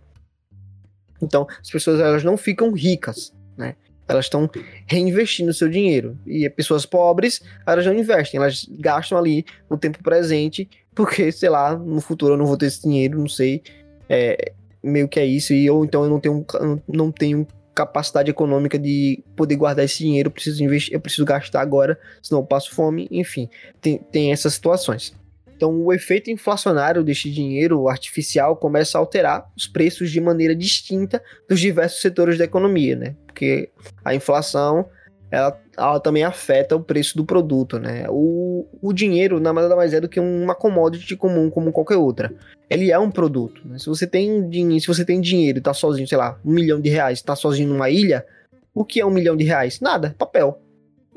Então 1.21 1.47
as 1.61 1.71
pessoas 1.71 2.01
elas 2.01 2.23
não 2.23 2.37
ficam 2.37 2.73
ricas, 2.73 3.33
né? 3.57 3.75
Elas 4.07 4.27
estão 4.27 4.51
reinvestindo 4.87 5.55
seu 5.55 5.69
dinheiro. 5.69 6.19
E 6.27 6.49
pessoas 6.51 6.85
pobres, 6.85 7.41
elas 7.67 7.87
não 7.87 7.95
investem, 7.95 8.39
elas 8.39 8.67
gastam 8.79 9.17
ali 9.17 9.47
no 9.71 9.79
tempo 9.79 10.03
presente, 10.03 10.69
porque, 10.95 11.33
sei 11.33 11.49
lá, 11.49 11.75
no 11.75 12.01
futuro 12.01 12.35
eu 12.35 12.37
não 12.37 12.45
vou 12.45 12.57
ter 12.57 12.67
esse 12.67 12.83
dinheiro, 12.83 13.19
não 13.19 13.29
sei 13.29 13.63
é, 14.09 14.53
meio 14.83 15.09
que 15.09 15.19
é 15.19 15.25
isso, 15.25 15.55
e 15.55 15.71
ou 15.71 15.85
então 15.85 16.05
eu 16.05 16.11
não 16.11 16.21
tenho, 16.21 16.45
não 16.87 17.11
tenho 17.11 17.47
capacidade 17.75 18.31
econômica 18.31 18.79
de 18.79 19.23
poder 19.37 19.57
guardar 19.57 19.85
esse 19.85 19.99
dinheiro, 19.99 20.29
eu 20.29 20.33
preciso 20.33 20.63
investir, 20.63 20.95
eu 20.95 21.01
preciso 21.01 21.25
gastar 21.25 21.61
agora, 21.61 21.99
senão 22.23 22.41
eu 22.41 22.47
passo 22.47 22.75
fome, 22.75 23.09
enfim, 23.11 23.49
tem, 23.81 23.99
tem 23.99 24.33
essas 24.33 24.55
situações. 24.55 25.15
Então, 25.63 25.81
o 25.81 25.93
efeito 25.93 26.29
inflacionário 26.29 27.05
deste 27.05 27.31
dinheiro 27.31 27.89
artificial 27.89 28.57
começa 28.57 28.99
a 28.99 29.01
alterar 29.01 29.49
os 29.57 29.67
preços 29.67 30.11
de 30.11 30.21
maneira 30.21 30.57
distinta 30.57 31.23
dos 31.49 31.61
diversos 31.61 32.01
setores 32.01 32.37
da 32.37 32.45
economia, 32.45 32.97
né? 32.97 33.15
Porque 33.27 33.71
a 34.05 34.13
inflação 34.13 34.89
ela, 35.33 35.59
ela 35.79 35.99
também 35.99 36.25
afeta 36.25 36.77
o 36.77 36.85
preço 36.85 37.17
do 37.17 37.25
produto, 37.25 37.79
né? 37.79 38.05
O, 38.11 38.67
o 38.83 38.93
dinheiro 38.93 39.41
nada 39.41 39.75
mais 39.75 39.95
é 39.95 40.01
do 40.01 40.07
que 40.07 40.21
uma 40.21 40.55
commodity 40.55 41.17
comum 41.17 41.49
como 41.49 41.73
qualquer 41.73 41.97
outra. 41.97 42.35
Ele 42.69 42.93
é 42.93 42.99
um 42.99 43.11
produto. 43.11 43.67
Né? 43.67 43.79
Se 43.79 43.87
você 43.87 44.07
tem 44.07 44.47
se 44.79 44.87
você 44.87 45.07
tem 45.07 45.23
dinheiro 45.23 45.59
e 45.59 45.63
tá 45.63 45.73
sozinho, 45.73 46.07
sei 46.07 46.19
lá, 46.19 46.39
um 46.45 46.53
milhão 46.53 46.79
de 46.79 46.91
reais, 46.91 47.23
tá 47.23 47.35
sozinho 47.35 47.71
numa 47.71 47.89
ilha, 47.89 48.27
o 48.75 48.85
que 48.85 49.01
é 49.01 49.07
um 49.07 49.11
milhão 49.11 49.35
de 49.35 49.43
reais? 49.43 49.81
Nada, 49.81 50.15
papel. 50.19 50.61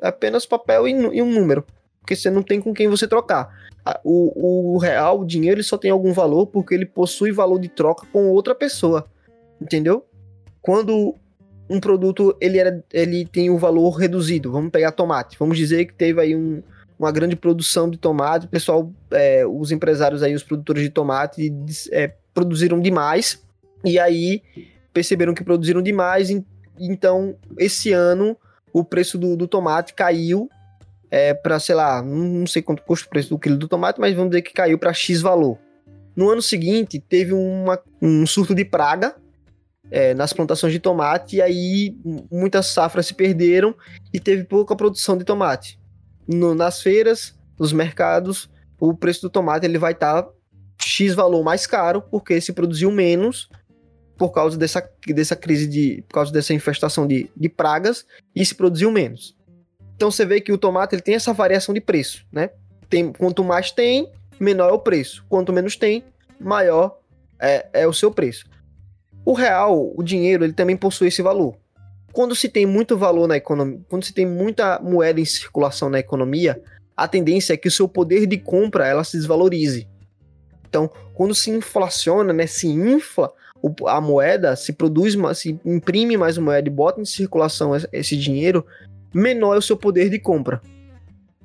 É 0.01 0.07
apenas 0.07 0.45
papel 0.45 0.87
e, 0.87 0.91
e 0.91 1.21
um 1.21 1.33
número. 1.33 1.65
Porque 1.99 2.15
você 2.15 2.29
não 2.29 2.41
tem 2.41 2.61
com 2.61 2.73
quem 2.73 2.87
você 2.87 3.09
trocar. 3.09 3.49
O, 4.01 4.75
o 4.75 4.77
real, 4.77 5.19
o 5.19 5.25
dinheiro, 5.25 5.57
ele 5.57 5.63
só 5.63 5.77
tem 5.77 5.91
algum 5.91 6.13
valor 6.13 6.47
porque 6.47 6.73
ele 6.73 6.85
possui 6.85 7.33
valor 7.33 7.59
de 7.59 7.67
troca 7.67 8.07
com 8.13 8.29
outra 8.29 8.55
pessoa. 8.55 9.05
Entendeu? 9.59 10.05
Quando 10.61 11.15
um 11.69 11.79
produto 11.79 12.35
ele, 12.39 12.57
era, 12.57 12.83
ele 12.93 13.25
tem 13.25 13.49
o 13.49 13.55
um 13.55 13.57
valor 13.57 13.91
reduzido. 13.91 14.51
Vamos 14.51 14.71
pegar 14.71 14.91
tomate. 14.91 15.35
Vamos 15.39 15.57
dizer 15.57 15.85
que 15.85 15.93
teve 15.93 16.21
aí 16.21 16.35
um, 16.35 16.61
uma 16.97 17.11
grande 17.11 17.35
produção 17.35 17.89
de 17.89 17.97
tomate. 17.97 18.45
O 18.45 18.49
pessoal, 18.49 18.91
é, 19.11 19.45
os 19.45 19.71
empresários 19.71 20.21
aí, 20.21 20.35
os 20.35 20.43
produtores 20.43 20.83
de 20.83 20.89
tomate, 20.89 21.53
é, 21.91 22.13
produziram 22.33 22.79
demais. 22.79 23.43
E 23.83 23.99
aí 23.99 24.41
perceberam 24.93 25.33
que 25.33 25.43
produziram 25.43 25.81
demais. 25.81 26.29
Então, 26.79 27.35
esse 27.57 27.91
ano, 27.91 28.37
o 28.71 28.83
preço 28.83 29.17
do, 29.17 29.35
do 29.35 29.47
tomate 29.47 29.93
caiu 29.93 30.49
é, 31.09 31.33
para, 31.33 31.59
sei 31.59 31.75
lá, 31.75 32.01
não 32.01 32.45
sei 32.45 32.61
quanto 32.61 32.83
custa 32.83 33.07
o 33.07 33.09
preço 33.09 33.29
do 33.29 33.39
quilo 33.39 33.57
do 33.57 33.67
tomate, 33.67 33.99
mas 33.99 34.13
vamos 34.13 34.31
dizer 34.31 34.41
que 34.41 34.53
caiu 34.53 34.77
para 34.77 34.93
X 34.93 35.21
valor. 35.21 35.57
No 36.15 36.29
ano 36.29 36.41
seguinte, 36.41 36.99
teve 36.99 37.33
uma, 37.33 37.79
um 38.01 38.25
surto 38.25 38.55
de 38.55 38.63
praga 38.63 39.15
é, 39.91 40.13
nas 40.13 40.33
plantações 40.33 40.73
de 40.73 40.79
tomate, 40.79 41.37
e 41.37 41.41
aí 41.41 41.97
muitas 42.31 42.67
safras 42.67 43.07
se 43.07 43.13
perderam 43.13 43.75
e 44.13 44.19
teve 44.19 44.43
pouca 44.43 44.75
produção 44.75 45.17
de 45.17 45.23
tomate. 45.23 45.79
No, 46.27 46.55
nas 46.55 46.81
feiras, 46.81 47.35
nos 47.57 47.71
mercados, 47.71 48.49
o 48.79 48.95
preço 48.95 49.21
do 49.21 49.29
tomate 49.29 49.65
ele 49.65 49.77
vai 49.77 49.93
estar 49.93 50.23
tá 50.23 50.29
X 50.81 51.13
valor 51.13 51.43
mais 51.43 51.65
caro, 51.65 52.01
porque 52.01 52.39
se 52.41 52.53
produziu 52.53 52.91
menos 52.91 53.49
por 54.17 54.31
causa 54.31 54.57
dessa, 54.57 54.87
dessa 55.07 55.35
crise 55.35 55.67
de. 55.67 56.03
por 56.07 56.15
causa 56.15 56.31
dessa 56.31 56.53
infestação 56.53 57.07
de, 57.07 57.29
de 57.35 57.49
pragas 57.49 58.05
e 58.35 58.45
se 58.45 58.55
produziu 58.55 58.91
menos. 58.91 59.35
Então 59.95 60.11
você 60.11 60.25
vê 60.25 60.41
que 60.41 60.51
o 60.51 60.57
tomate 60.57 60.95
ele 60.95 61.01
tem 61.01 61.15
essa 61.15 61.33
variação 61.33 61.73
de 61.73 61.81
preço, 61.81 62.25
né? 62.31 62.49
Tem, 62.89 63.11
quanto 63.11 63.43
mais 63.43 63.71
tem, 63.71 64.11
menor 64.39 64.69
é 64.69 64.73
o 64.73 64.79
preço. 64.79 65.25
Quanto 65.29 65.53
menos 65.53 65.75
tem, 65.75 66.03
maior 66.39 66.97
é, 67.39 67.67
é 67.73 67.87
o 67.87 67.93
seu 67.93 68.11
preço. 68.11 68.45
O 69.25 69.33
real, 69.33 69.91
o 69.97 70.03
dinheiro, 70.03 70.43
ele 70.43 70.53
também 70.53 70.77
possui 70.77 71.07
esse 71.07 71.23
valor. 71.23 71.55
Quando 72.13 72.35
se 72.35 72.47
tem 72.47 72.65
muito 72.65 72.95
valor 72.95 73.27
na 73.27 73.35
economia, 73.35 73.79
quando 73.89 74.05
se 74.05 74.13
tem 74.13 74.25
muita 74.25 74.79
moeda 74.79 75.19
em 75.19 75.25
circulação 75.25 75.89
na 75.89 75.99
economia, 75.99 76.61
a 76.95 77.07
tendência 77.07 77.53
é 77.53 77.57
que 77.57 77.67
o 77.67 77.71
seu 77.71 77.89
poder 77.89 78.25
de 78.27 78.37
compra 78.37 78.87
ela 78.87 79.03
se 79.03 79.17
desvalorize. 79.17 79.87
Então, 80.69 80.89
quando 81.13 81.33
se 81.33 81.49
inflaciona, 81.49 82.31
né, 82.31 82.47
se 82.47 82.67
infla 82.67 83.33
a 83.87 83.99
moeda, 83.99 84.55
se 84.55 84.71
produz, 84.73 85.15
se 85.35 85.59
imprime 85.65 86.15
mais 86.15 86.37
moeda 86.37 86.69
e 86.69 86.71
bota 86.71 87.01
em 87.01 87.05
circulação 87.05 87.71
esse 87.91 88.15
dinheiro, 88.15 88.65
menor 89.13 89.55
é 89.55 89.57
o 89.57 89.61
seu 89.61 89.75
poder 89.75 90.09
de 90.09 90.19
compra. 90.19 90.61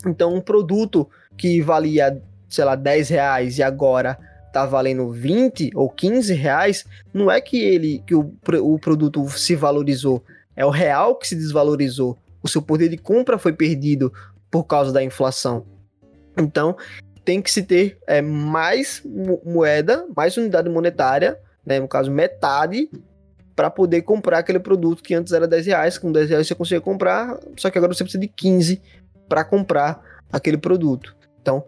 Então, 0.07 0.35
um 0.35 0.40
produto 0.40 1.09
que 1.37 1.61
valia, 1.61 2.23
sei 2.49 2.64
lá, 2.64 2.75
10 2.75 3.09
reais 3.09 3.59
e 3.59 3.62
agora 3.62 4.19
tá 4.53 4.67
valendo 4.67 5.11
20 5.11 5.71
ou 5.75 5.89
15 5.89 6.35
reais, 6.35 6.85
não 7.13 7.31
é 7.31 7.41
que 7.41 7.63
ele 7.63 8.03
que 8.07 8.15
o, 8.15 8.35
o 8.63 8.79
produto 8.79 9.29
se 9.31 9.55
valorizou, 9.55 10.25
é 10.57 10.65
o 10.65 10.71
real 10.71 11.17
que 11.17 11.29
se 11.29 11.35
desvalorizou. 11.35 12.19
O 12.43 12.49
seu 12.49 12.63
poder 12.63 12.89
de 12.89 12.97
compra 12.97 13.39
foi 13.39 13.53
perdido 13.53 14.13
por 14.51 14.65
causa 14.65 14.93
da 14.93 15.03
inflação. 15.03 15.65
Então, 16.37 16.77
tem 17.25 17.41
que 17.41 17.51
se 17.51 17.63
ter 17.63 17.99
é, 18.07 18.21
mais 18.23 19.03
moeda, 19.45 20.07
mais 20.17 20.37
unidade 20.37 20.69
monetária, 20.69 21.39
né, 21.65 21.79
no 21.79 21.87
caso 21.87 22.11
metade, 22.11 22.91
para 23.55 23.71
poder 23.71 24.03
comprar 24.03 24.39
aquele 24.39 24.59
produto 24.59 25.03
que 25.03 25.15
antes 25.15 25.33
era 25.33 25.47
10 25.47 25.67
reais, 25.67 25.99
com 25.99 26.11
10 26.11 26.31
reais 26.31 26.47
você 26.47 26.55
conseguia 26.55 26.81
comprar, 26.81 27.39
só 27.57 27.71
que 27.71 27.77
agora 27.77 27.93
você 27.93 28.03
precisa 28.03 28.21
de 28.21 28.29
15 28.29 28.81
para 29.29 29.45
comprar 29.45 30.03
aquele 30.33 30.57
produto. 30.57 31.15
Então, 31.41 31.65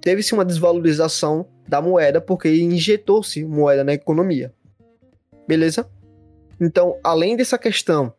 teve-se 0.00 0.34
uma 0.34 0.44
desvalorização 0.44 1.46
da 1.68 1.80
moeda 1.80 2.20
porque 2.20 2.48
injetou-se 2.48 3.44
moeda 3.44 3.84
na 3.84 3.92
economia. 3.92 4.52
Beleza? 5.46 5.88
Então, 6.60 6.98
além 7.02 7.36
dessa 7.36 7.58
questão 7.58 8.12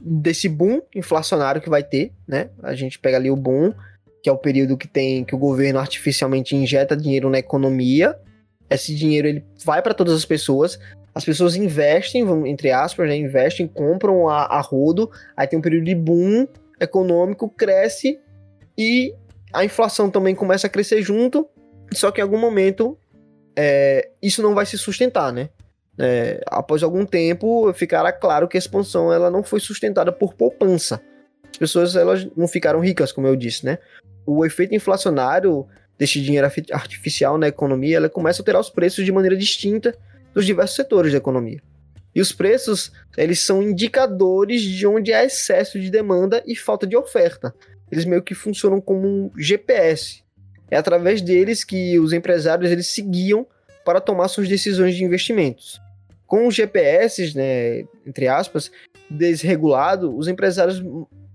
desse 0.00 0.48
boom 0.48 0.80
inflacionário 0.94 1.60
que 1.60 1.70
vai 1.70 1.82
ter, 1.82 2.12
né? 2.26 2.50
A 2.62 2.74
gente 2.74 2.98
pega 2.98 3.16
ali 3.16 3.30
o 3.30 3.36
boom, 3.36 3.72
que 4.22 4.28
é 4.28 4.32
o 4.32 4.36
período 4.36 4.76
que 4.76 4.88
tem 4.88 5.24
que 5.24 5.34
o 5.34 5.38
governo 5.38 5.78
artificialmente 5.78 6.56
injeta 6.56 6.96
dinheiro 6.96 7.30
na 7.30 7.38
economia. 7.38 8.18
Esse 8.68 8.94
dinheiro 8.94 9.28
ele 9.28 9.44
vai 9.64 9.80
para 9.80 9.94
todas 9.94 10.14
as 10.14 10.24
pessoas. 10.24 10.78
As 11.14 11.24
pessoas 11.24 11.54
investem, 11.56 12.24
vão, 12.24 12.46
entre 12.46 12.70
aspas, 12.70 13.06
né, 13.08 13.16
investem, 13.16 13.68
compram 13.68 14.28
a, 14.28 14.44
a 14.44 14.60
rodo. 14.60 15.10
Aí 15.36 15.46
tem 15.46 15.58
um 15.58 15.62
período 15.62 15.84
de 15.84 15.94
boom 15.94 16.48
econômico, 16.80 17.48
cresce 17.48 18.18
e 18.76 19.14
a 19.52 19.64
inflação 19.64 20.10
também 20.10 20.34
começa 20.34 20.66
a 20.66 20.70
crescer 20.70 21.02
junto. 21.02 21.48
Só 21.94 22.10
que 22.10 22.20
em 22.20 22.24
algum 22.24 22.38
momento 22.38 22.98
é, 23.56 24.10
isso 24.22 24.42
não 24.42 24.54
vai 24.54 24.66
se 24.66 24.78
sustentar, 24.78 25.32
né? 25.32 25.50
É, 25.98 26.42
após 26.46 26.82
algum 26.82 27.04
tempo, 27.04 27.72
ficará 27.74 28.12
claro 28.12 28.48
que 28.48 28.56
a 28.56 28.58
expansão 28.58 29.12
ela 29.12 29.30
não 29.30 29.42
foi 29.42 29.60
sustentada 29.60 30.10
por 30.10 30.34
poupança. 30.34 31.00
As 31.50 31.58
pessoas 31.58 31.94
elas 31.94 32.26
não 32.36 32.48
ficaram 32.48 32.80
ricas, 32.80 33.12
como 33.12 33.26
eu 33.26 33.36
disse, 33.36 33.64
né? 33.64 33.78
O 34.24 34.44
efeito 34.44 34.74
inflacionário 34.74 35.66
deste 35.98 36.20
dinheiro 36.22 36.50
artificial 36.72 37.36
na 37.36 37.48
economia, 37.48 37.96
ela 37.98 38.08
começa 38.08 38.40
a 38.40 38.42
alterar 38.42 38.60
os 38.60 38.70
preços 38.70 39.04
de 39.04 39.12
maneira 39.12 39.36
distinta 39.36 39.96
dos 40.34 40.46
diversos 40.46 40.76
setores 40.76 41.12
da 41.12 41.18
economia. 41.18 41.60
E 42.14 42.20
os 42.20 42.32
preços, 42.32 42.92
eles 43.16 43.40
são 43.40 43.62
indicadores 43.62 44.62
de 44.62 44.86
onde 44.86 45.12
há 45.12 45.24
excesso 45.24 45.78
de 45.80 45.90
demanda 45.90 46.42
e 46.46 46.54
falta 46.56 46.86
de 46.86 46.96
oferta. 46.96 47.54
Eles 47.90 48.04
meio 48.04 48.22
que 48.22 48.34
funcionam 48.34 48.80
como 48.80 49.06
um 49.06 49.30
GPS. 49.36 50.22
É 50.72 50.76
através 50.78 51.20
deles 51.20 51.64
que 51.64 51.98
os 51.98 52.14
empresários 52.14 52.72
eles 52.72 52.86
seguiam 52.86 53.46
para 53.84 54.00
tomar 54.00 54.26
suas 54.28 54.48
decisões 54.48 54.96
de 54.96 55.04
investimentos. 55.04 55.78
Com 56.26 56.46
os 56.46 56.54
GPS, 56.54 57.36
né, 57.36 57.84
entre 58.06 58.26
aspas, 58.26 58.72
desregulado, 59.10 60.16
os 60.16 60.28
empresários 60.28 60.82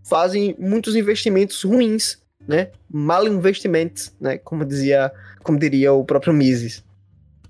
fazem 0.04 0.56
muitos 0.58 0.96
investimentos 0.96 1.62
ruins, 1.62 2.18
né, 2.48 2.70
mal 2.90 3.28
investimentos, 3.28 4.12
né, 4.20 4.40
como 4.40 4.66
dizia, 4.66 5.12
como 5.44 5.60
diria 5.60 5.94
o 5.94 6.04
próprio 6.04 6.34
Mises. 6.34 6.84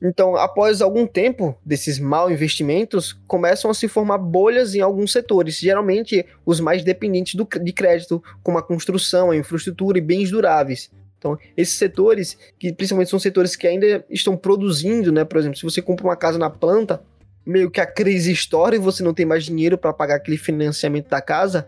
Então, 0.03 0.35
após 0.35 0.81
algum 0.81 1.07
tempo 1.07 1.57
desses 1.65 1.99
mal 1.99 2.29
investimentos, 2.29 3.13
começam 3.25 3.71
a 3.71 3.73
se 3.73 3.87
formar 3.87 4.17
bolhas 4.17 4.75
em 4.75 4.81
alguns 4.81 5.13
setores, 5.13 5.57
geralmente 5.57 6.25
os 6.45 6.59
mais 6.59 6.83
dependentes 6.83 7.35
do, 7.35 7.47
de 7.63 7.71
crédito, 7.71 8.21
como 8.43 8.57
a 8.57 8.61
construção, 8.61 9.31
a 9.31 9.37
infraestrutura 9.37 9.97
e 9.97 10.01
bens 10.01 10.29
duráveis. 10.29 10.91
Então, 11.17 11.37
esses 11.55 11.75
setores, 11.75 12.37
que 12.59 12.71
principalmente 12.71 13.09
são 13.09 13.19
setores 13.19 13.55
que 13.55 13.67
ainda 13.67 14.05
estão 14.09 14.37
produzindo, 14.37 15.11
né? 15.11 15.23
Por 15.23 15.37
exemplo, 15.37 15.57
se 15.57 15.63
você 15.63 15.81
compra 15.81 16.05
uma 16.05 16.15
casa 16.15 16.37
na 16.37 16.49
planta, 16.49 17.01
meio 17.45 17.71
que 17.71 17.81
a 17.81 17.85
crise 17.85 18.31
estoura 18.31 18.75
e 18.75 18.79
você 18.79 19.01
não 19.01 19.13
tem 19.13 19.25
mais 19.25 19.45
dinheiro 19.45 19.77
para 19.77 19.93
pagar 19.93 20.15
aquele 20.15 20.37
financiamento 20.37 21.09
da 21.09 21.21
casa, 21.21 21.67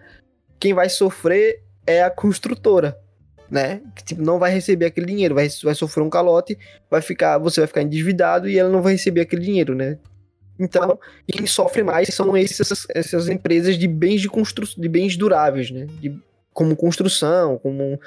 quem 0.60 0.74
vai 0.74 0.90
sofrer 0.90 1.64
é 1.88 2.04
a 2.04 2.10
construtora, 2.10 2.98
né? 3.50 3.82
Que 3.96 4.04
tipo, 4.04 4.22
não 4.22 4.38
vai 4.38 4.52
receber 4.52 4.86
aquele 4.86 5.08
dinheiro, 5.08 5.34
vai, 5.34 5.48
vai 5.64 5.74
sofrer 5.74 6.04
um 6.04 6.10
calote, 6.10 6.58
vai 6.90 7.02
ficar, 7.02 7.38
você 7.38 7.62
vai 7.62 7.68
ficar 7.68 7.82
endividado 7.82 8.48
e 8.48 8.60
ela 8.60 8.70
não 8.70 8.82
vai 8.82 8.94
receber 8.94 9.22
aquele 9.22 9.42
dinheiro, 9.42 9.74
né? 9.74 9.98
Então, 10.60 11.00
quem 11.26 11.48
sofre 11.48 11.82
mais 11.82 12.10
são 12.10 12.36
essas, 12.36 12.86
essas 12.94 13.30
empresas 13.30 13.78
de 13.78 13.88
bens 13.88 14.20
de 14.20 14.28
construção, 14.28 14.82
de 14.82 14.90
bens 14.90 15.16
duráveis, 15.16 15.72
né? 15.72 15.88
De, 16.02 16.14
como 16.54 16.76
construção, 16.76 17.58
como 17.58 17.98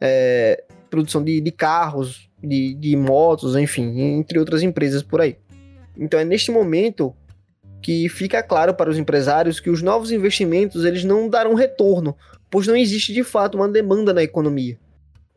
é, 0.00 0.64
produção 0.88 1.22
de, 1.22 1.40
de 1.40 1.50
carros, 1.50 2.28
de, 2.42 2.74
de 2.74 2.96
motos, 2.96 3.56
enfim, 3.56 4.00
entre 4.00 4.38
outras 4.38 4.62
empresas 4.62 5.02
por 5.02 5.20
aí. 5.20 5.36
Então 5.96 6.18
é 6.18 6.24
neste 6.24 6.50
momento 6.50 7.14
que 7.80 8.08
fica 8.08 8.42
claro 8.42 8.74
para 8.74 8.90
os 8.90 8.98
empresários 8.98 9.60
que 9.60 9.70
os 9.70 9.82
novos 9.82 10.10
investimentos 10.10 10.84
eles 10.84 11.04
não 11.04 11.28
darão 11.28 11.54
retorno, 11.54 12.16
pois 12.50 12.66
não 12.66 12.76
existe 12.76 13.12
de 13.12 13.22
fato 13.22 13.56
uma 13.56 13.68
demanda 13.68 14.12
na 14.12 14.22
economia. 14.22 14.78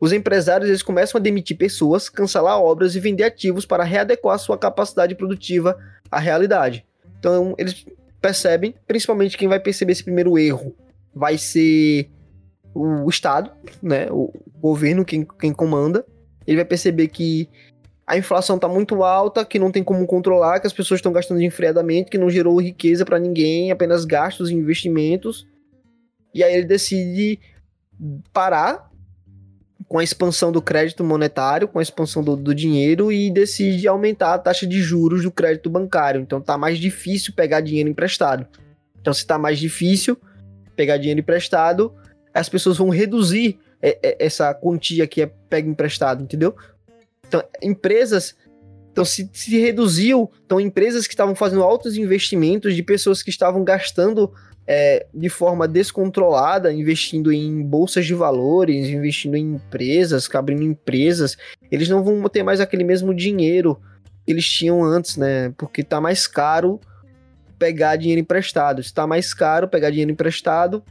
Os 0.00 0.12
empresários 0.12 0.68
eles 0.68 0.82
começam 0.82 1.18
a 1.18 1.22
demitir 1.22 1.56
pessoas, 1.56 2.08
cancelar 2.08 2.60
obras 2.60 2.96
e 2.96 3.00
vender 3.00 3.22
ativos 3.22 3.64
para 3.64 3.84
readequar 3.84 4.38
sua 4.38 4.58
capacidade 4.58 5.14
produtiva 5.14 5.78
à 6.10 6.18
realidade. 6.18 6.84
Então 7.18 7.54
eles 7.56 7.86
percebem, 8.20 8.74
principalmente 8.86 9.38
quem 9.38 9.48
vai 9.48 9.60
perceber 9.60 9.92
esse 9.92 10.02
primeiro 10.02 10.36
erro, 10.36 10.74
vai 11.14 11.38
ser 11.38 12.10
o 12.74 13.08
Estado, 13.08 13.50
né, 13.82 14.08
o 14.10 14.32
governo, 14.60 15.04
quem, 15.04 15.26
quem 15.38 15.52
comanda, 15.52 16.04
ele 16.46 16.56
vai 16.56 16.64
perceber 16.64 17.08
que 17.08 17.48
a 18.06 18.16
inflação 18.16 18.56
está 18.56 18.68
muito 18.68 19.04
alta, 19.04 19.44
que 19.44 19.58
não 19.58 19.70
tem 19.70 19.82
como 19.82 20.06
controlar, 20.06 20.60
que 20.60 20.66
as 20.66 20.72
pessoas 20.72 20.98
estão 20.98 21.12
gastando 21.12 21.40
enfriadamente, 21.40 22.10
que 22.10 22.18
não 22.18 22.28
gerou 22.28 22.60
riqueza 22.60 23.04
para 23.04 23.18
ninguém, 23.18 23.70
apenas 23.70 24.04
gastos 24.04 24.50
e 24.50 24.54
investimentos. 24.54 25.46
E 26.34 26.42
aí 26.42 26.54
ele 26.54 26.66
decide 26.66 27.38
parar 28.32 28.90
com 29.88 29.98
a 29.98 30.04
expansão 30.04 30.50
do 30.50 30.62
crédito 30.62 31.04
monetário, 31.04 31.68
com 31.68 31.78
a 31.78 31.82
expansão 31.82 32.24
do, 32.24 32.34
do, 32.36 32.54
dinheiro 32.54 33.12
e 33.12 33.30
decide 33.30 33.86
aumentar 33.86 34.34
a 34.34 34.38
taxa 34.38 34.66
de 34.66 34.80
juros 34.80 35.22
do 35.22 35.30
crédito 35.30 35.68
bancário. 35.68 36.20
Então 36.20 36.40
tá 36.40 36.56
mais 36.56 36.78
difícil 36.78 37.34
pegar 37.34 37.60
dinheiro 37.60 37.90
emprestado. 37.90 38.46
Então 39.00 39.12
se 39.12 39.26
tá 39.26 39.38
mais 39.38 39.58
difícil 39.58 40.16
pegar 40.74 40.96
dinheiro 40.96 41.20
emprestado, 41.20 41.94
as 42.32 42.48
pessoas 42.48 42.78
vão 42.78 42.88
reduzir 42.88 43.58
é, 43.80 43.98
é, 44.02 44.16
essa 44.24 44.54
quantia 44.54 45.06
que 45.06 45.22
é 45.22 45.26
pega 45.26 45.68
emprestado, 45.68 46.22
entendeu? 46.22 46.54
Então, 47.26 47.42
empresas. 47.60 48.34
Então, 48.90 49.04
se, 49.04 49.28
se 49.32 49.58
reduziu. 49.58 50.30
Então, 50.44 50.60
empresas 50.60 51.06
que 51.06 51.14
estavam 51.14 51.34
fazendo 51.34 51.62
altos 51.62 51.96
investimentos 51.96 52.74
de 52.74 52.82
pessoas 52.82 53.22
que 53.22 53.30
estavam 53.30 53.64
gastando 53.64 54.32
é, 54.66 55.06
de 55.12 55.28
forma 55.28 55.66
descontrolada, 55.66 56.72
investindo 56.72 57.32
em 57.32 57.62
bolsas 57.62 58.06
de 58.06 58.14
valores, 58.14 58.88
investindo 58.88 59.36
em 59.36 59.54
empresas, 59.54 60.28
abrindo 60.32 60.62
empresas, 60.62 61.36
eles 61.70 61.88
não 61.88 62.04
vão 62.04 62.22
ter 62.28 62.42
mais 62.42 62.60
aquele 62.60 62.84
mesmo 62.84 63.14
dinheiro 63.14 63.80
que 64.24 64.32
eles 64.32 64.46
tinham 64.46 64.84
antes, 64.84 65.16
né? 65.16 65.52
Porque 65.56 65.82
tá 65.82 66.00
mais 66.00 66.26
caro 66.26 66.80
pegar 67.58 67.96
dinheiro 67.96 68.20
emprestado. 68.20 68.82
Se 68.82 68.92
tá 68.92 69.06
mais 69.06 69.32
caro 69.34 69.68
pegar 69.68 69.90
dinheiro 69.90 70.12
emprestado, 70.12 70.82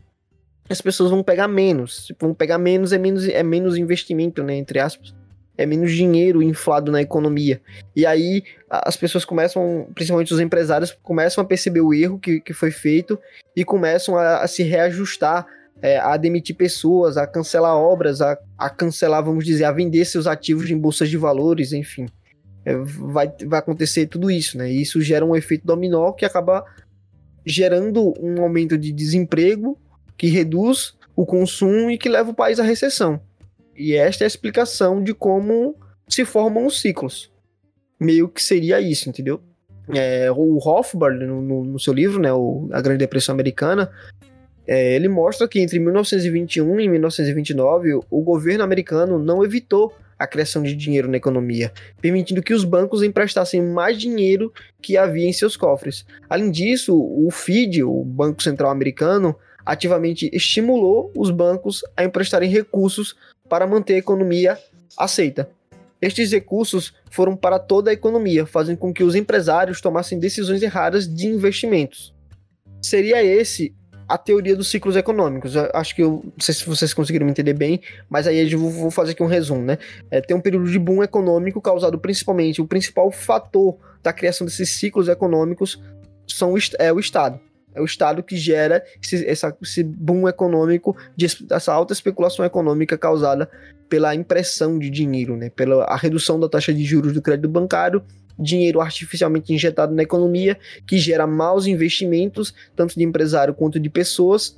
as 0.72 0.82
pessoas 0.82 1.10
vão 1.10 1.24
pegar 1.24 1.48
menos. 1.48 2.12
Vão 2.20 2.34
pegar 2.34 2.58
menos, 2.58 2.94
é 2.94 2.98
menos, 2.98 3.28
é 3.28 3.44
menos 3.44 3.78
investimento, 3.78 4.44
né? 4.44 4.56
Entre 4.56 4.80
aspas. 4.80 5.14
É 5.58 5.66
menos 5.66 5.92
dinheiro 5.92 6.42
inflado 6.42 6.92
na 6.92 7.02
economia. 7.02 7.62
E 7.96 8.06
aí 8.06 8.44
as 8.70 8.96
pessoas 8.96 9.26
começam, 9.26 9.88
principalmente 9.94 10.34
os 10.34 10.40
empresários, 10.40 10.98
começam 11.04 11.44
a 11.44 11.46
perceber 11.46 11.82
o 11.82 11.94
erro 11.94 12.18
que, 12.18 12.40
que 12.40 12.54
foi 12.54 12.72
feito 12.72 13.20
e 13.56 13.64
começam 13.64 14.18
a, 14.18 14.38
a 14.38 14.48
se 14.48 14.64
reajustar, 14.64 15.46
é, 15.82 15.98
a 16.00 16.16
demitir 16.18 16.56
pessoas, 16.56 17.18
a 17.18 17.28
cancelar 17.28 17.76
obras, 17.76 18.22
a, 18.22 18.38
a 18.58 18.70
cancelar, 18.70 19.24
vamos 19.24 19.46
dizer, 19.46 19.66
a 19.66 19.72
vender 19.72 20.06
seus 20.06 20.26
ativos 20.26 20.70
em 20.70 20.78
bolsas 20.78 21.10
de 21.10 21.18
valores, 21.18 21.74
enfim. 21.74 22.08
É, 22.64 22.76
vai, 22.76 23.32
vai 23.46 23.60
acontecer 23.60 24.08
tudo 24.08 24.32
isso, 24.32 24.58
né? 24.58 24.72
E 24.72 24.82
isso 24.82 25.02
gera 25.02 25.26
um 25.26 25.36
efeito 25.36 25.66
dominó 25.66 26.12
que 26.12 26.26
acaba 26.26 26.64
gerando 27.46 28.14
um 28.20 28.42
aumento 28.42 28.78
de 28.78 28.92
desemprego 28.92 29.78
que 30.22 30.28
reduz 30.28 30.94
o 31.16 31.26
consumo 31.26 31.90
e 31.90 31.98
que 31.98 32.08
leva 32.08 32.30
o 32.30 32.34
país 32.36 32.60
à 32.60 32.64
recessão. 32.64 33.20
E 33.76 33.96
esta 33.96 34.24
é 34.24 34.26
a 34.26 34.28
explicação 34.28 35.02
de 35.02 35.16
como 35.16 35.76
se 36.08 36.24
formam 36.24 36.68
os 36.68 36.80
ciclos. 36.80 37.32
Meio 38.00 38.30
que 38.30 38.44
seria 38.44 38.80
isso, 38.80 39.10
entendeu? 39.10 39.42
É, 39.90 40.32
o 40.32 40.60
Rothbard, 40.60 41.26
no, 41.26 41.64
no, 41.64 41.80
seu 41.80 41.92
livro, 41.92 42.22
né, 42.22 42.32
o, 42.32 42.70
A 42.72 42.80
Grande 42.82 43.00
Depressão 43.00 43.34
Americana, 43.34 43.90
é, 44.68 44.94
ele 44.94 45.08
mostra 45.08 45.48
que 45.48 45.60
entre 45.60 45.80
1921 45.80 46.80
e 46.80 46.88
1929 46.88 48.02
o 48.08 48.22
governo 48.22 48.64
americano 48.64 49.18
não 49.18 49.44
evitou 49.44 49.92
a 50.20 50.28
criação 50.28 50.62
de 50.62 50.76
dinheiro 50.76 51.10
na 51.10 51.18
economia, 51.18 51.74
permitindo 52.00 52.44
que 52.44 52.54
os 52.54 52.64
bancos 52.64 53.02
emprestassem 53.02 53.60
mais 53.60 54.00
dinheiro 54.00 54.54
que 54.80 54.98
havia 54.98 55.26
em 55.26 55.34
seus 55.34 55.58
cofres. 55.58 56.06
Além 56.30 56.52
disso, 56.52 56.96
o 56.96 57.28
FID, 57.32 57.82
o 57.82 58.06
Banco 58.06 58.44
Central 58.44 58.70
Americano, 58.70 59.36
ativamente 59.66 60.30
estimulou 60.34 61.12
os 61.16 61.30
bancos 61.30 61.82
a 61.96 62.04
emprestarem 62.04 62.50
recursos 62.50 63.16
para 63.48 63.68
manter 63.68 63.96
a 63.96 63.98
economia 63.98 64.58
aceita. 64.98 65.50
Estes 66.02 66.32
recursos 66.32 66.94
foram 67.12 67.36
para 67.36 67.60
toda 67.60 67.92
a 67.92 67.94
economia, 67.94 68.46
fazendo 68.46 68.78
com 68.78 68.94
que 68.94 69.04
os 69.04 69.14
empresários 69.14 69.80
tomassem 69.82 70.20
decisões 70.20 70.64
erradas 70.64 71.08
de 71.08 71.28
investimentos. 71.28 72.14
Seria 72.82 73.24
esse 73.24 73.76
a 74.12 74.18
teoria 74.18 74.56
dos 74.56 74.70
ciclos 74.70 74.96
econômicos. 74.96 75.56
Eu 75.56 75.70
acho 75.74 75.96
que 75.96 76.04
eu 76.04 76.22
não 76.26 76.34
sei 76.40 76.54
se 76.54 76.66
vocês 76.66 76.94
conseguiram 76.94 77.30
entender 77.30 77.54
bem, 77.54 77.80
mas 78.10 78.28
aí 78.28 78.52
eu 78.52 78.60
vou 78.60 78.92
fazer 78.92 79.12
aqui 79.12 79.24
um 79.24 79.28
resumo, 79.28 79.62
né? 79.62 79.78
É, 80.10 80.20
tem 80.20 80.36
um 80.36 80.42
período 80.42 80.70
de 80.70 80.78
boom 80.78 81.02
econômico 81.02 81.62
causado 81.62 81.98
principalmente, 81.98 82.62
o 82.62 82.68
principal 82.68 83.10
fator 83.12 83.78
da 84.04 84.12
criação 84.12 84.46
desses 84.46 84.70
ciclos 84.72 85.08
econômicos 85.08 85.82
são, 86.28 86.56
é 86.80 86.92
o 86.92 87.00
Estado. 87.00 87.40
É 87.74 87.82
o 87.82 87.86
Estado 87.86 88.22
que 88.22 88.36
gera 88.36 88.84
esse, 89.02 89.26
essa, 89.26 89.56
esse 89.62 89.84
boom 89.84 90.28
econômico, 90.28 90.96
de, 91.16 91.28
essa 91.50 91.74
alta 91.74 91.94
especulação 91.94 92.44
econômica 92.44 92.98
causada 92.98 93.50
pela 93.88 94.16
impressão 94.16 94.80
de 94.80 94.90
dinheiro, 94.90 95.36
né? 95.36 95.50
pela 95.50 95.84
a 95.84 95.96
redução 95.96 96.40
da 96.40 96.48
taxa 96.48 96.74
de 96.74 96.84
juros 96.84 97.14
do 97.14 97.22
crédito 97.22 97.50
bancário, 97.50 98.04
dinheiro 98.38 98.82
artificialmente 98.82 99.54
injetado 99.54 99.94
na 99.94 100.04
economia, 100.04 100.58
que 100.88 100.98
gera 100.98 101.28
maus 101.28 101.66
investimentos, 101.66 102.54
tanto 102.76 102.96
de 102.96 103.04
empresário 103.04 103.54
quanto 103.54 103.80
de 103.80 103.90
pessoas, 103.90 104.56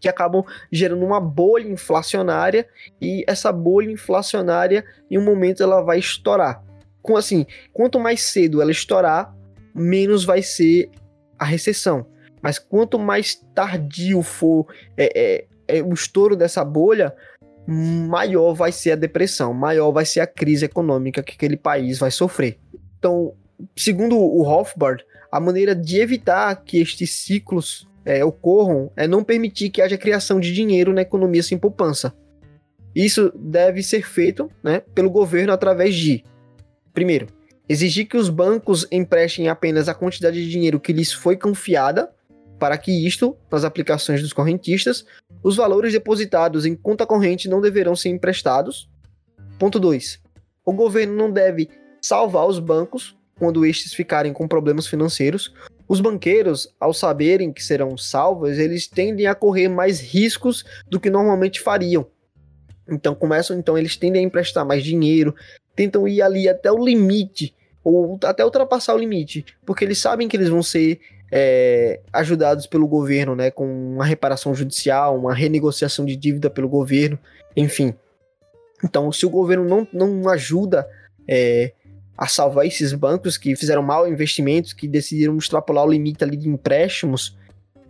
que 0.00 0.08
acabam 0.08 0.44
gerando 0.70 1.04
uma 1.04 1.20
bolha 1.20 1.68
inflacionária, 1.68 2.66
e 3.00 3.24
essa 3.26 3.50
bolha 3.50 3.90
inflacionária, 3.90 4.84
em 5.10 5.18
um 5.18 5.24
momento, 5.24 5.62
ela 5.62 5.82
vai 5.82 5.98
estourar. 5.98 6.62
Com, 7.02 7.16
assim, 7.16 7.46
quanto 7.72 7.98
mais 7.98 8.22
cedo 8.22 8.62
ela 8.62 8.70
estourar, 8.70 9.34
menos 9.74 10.24
vai 10.24 10.42
ser 10.42 10.90
a 11.38 11.44
recessão. 11.44 12.06
Mas 12.44 12.58
quanto 12.58 12.98
mais 12.98 13.36
tardio 13.54 14.20
for 14.20 14.66
é, 14.98 15.46
é, 15.68 15.78
é, 15.78 15.82
o 15.82 15.94
estouro 15.94 16.36
dessa 16.36 16.62
bolha, 16.62 17.14
maior 17.66 18.52
vai 18.52 18.70
ser 18.70 18.90
a 18.90 18.96
depressão, 18.96 19.54
maior 19.54 19.90
vai 19.90 20.04
ser 20.04 20.20
a 20.20 20.26
crise 20.26 20.66
econômica 20.66 21.22
que 21.22 21.32
aquele 21.32 21.56
país 21.56 21.98
vai 21.98 22.10
sofrer. 22.10 22.58
Então, 22.98 23.32
segundo 23.74 24.18
o 24.18 24.42
Rothbard, 24.42 25.02
a 25.32 25.40
maneira 25.40 25.74
de 25.74 25.98
evitar 25.98 26.54
que 26.56 26.82
estes 26.82 27.14
ciclos 27.14 27.88
é, 28.04 28.22
ocorram 28.22 28.92
é 28.94 29.08
não 29.08 29.24
permitir 29.24 29.70
que 29.70 29.80
haja 29.80 29.96
criação 29.96 30.38
de 30.38 30.52
dinheiro 30.52 30.92
na 30.92 31.00
economia 31.00 31.42
sem 31.42 31.56
poupança. 31.56 32.12
Isso 32.94 33.32
deve 33.34 33.82
ser 33.82 34.06
feito 34.06 34.50
né, 34.62 34.82
pelo 34.94 35.08
governo 35.08 35.54
através 35.54 35.94
de, 35.94 36.22
primeiro, 36.92 37.26
exigir 37.66 38.06
que 38.06 38.18
os 38.18 38.28
bancos 38.28 38.86
emprestem 38.92 39.48
apenas 39.48 39.88
a 39.88 39.94
quantidade 39.94 40.44
de 40.44 40.50
dinheiro 40.50 40.78
que 40.78 40.92
lhes 40.92 41.10
foi 41.10 41.38
confiada 41.38 42.12
para 42.58 42.78
que 42.78 43.06
isto, 43.06 43.36
nas 43.50 43.64
aplicações 43.64 44.22
dos 44.22 44.32
correntistas, 44.32 45.04
os 45.42 45.56
valores 45.56 45.92
depositados 45.92 46.64
em 46.64 46.74
conta 46.74 47.06
corrente 47.06 47.48
não 47.48 47.60
deverão 47.60 47.94
ser 47.94 48.08
emprestados. 48.08 48.88
Ponto 49.58 49.78
2. 49.78 50.20
O 50.64 50.72
governo 50.72 51.14
não 51.14 51.30
deve 51.30 51.68
salvar 52.00 52.46
os 52.46 52.58
bancos 52.58 53.16
quando 53.38 53.66
estes 53.66 53.92
ficarem 53.92 54.32
com 54.32 54.48
problemas 54.48 54.86
financeiros. 54.86 55.52
Os 55.86 56.00
banqueiros, 56.00 56.72
ao 56.80 56.94
saberem 56.94 57.52
que 57.52 57.62
serão 57.62 57.96
salvos, 57.96 58.58
eles 58.58 58.86
tendem 58.86 59.26
a 59.26 59.34
correr 59.34 59.68
mais 59.68 60.00
riscos 60.00 60.64
do 60.88 60.98
que 60.98 61.10
normalmente 61.10 61.60
fariam. 61.60 62.06
Então 62.88 63.14
começam, 63.14 63.58
então 63.58 63.76
eles 63.76 63.96
tendem 63.96 64.22
a 64.22 64.26
emprestar 64.26 64.64
mais 64.64 64.82
dinheiro, 64.82 65.34
tentam 65.74 66.06
ir 66.06 66.22
ali 66.22 66.48
até 66.48 66.70
o 66.70 66.84
limite 66.84 67.54
ou 67.82 68.18
até 68.24 68.44
ultrapassar 68.44 68.94
o 68.94 68.98
limite, 68.98 69.44
porque 69.64 69.84
eles 69.84 69.98
sabem 69.98 70.26
que 70.28 70.36
eles 70.36 70.48
vão 70.48 70.62
ser 70.62 71.00
é, 71.36 71.98
ajudados 72.12 72.64
pelo 72.64 72.86
governo, 72.86 73.34
né, 73.34 73.50
com 73.50 73.66
uma 73.66 74.04
reparação 74.04 74.54
judicial, 74.54 75.18
uma 75.18 75.34
renegociação 75.34 76.04
de 76.04 76.14
dívida 76.14 76.48
pelo 76.48 76.68
governo, 76.68 77.18
enfim. 77.56 77.92
Então, 78.84 79.10
se 79.10 79.26
o 79.26 79.30
governo 79.30 79.64
não, 79.64 79.88
não 79.92 80.28
ajuda 80.28 80.88
é, 81.26 81.72
a 82.16 82.28
salvar 82.28 82.66
esses 82.66 82.92
bancos 82.92 83.36
que 83.36 83.56
fizeram 83.56 83.82
mal 83.82 84.06
investimentos, 84.06 84.72
que 84.72 84.86
decidiram 84.86 85.36
extrapolar 85.36 85.84
o 85.84 85.90
limite 85.90 86.22
ali 86.22 86.36
de 86.36 86.48
empréstimos, 86.48 87.36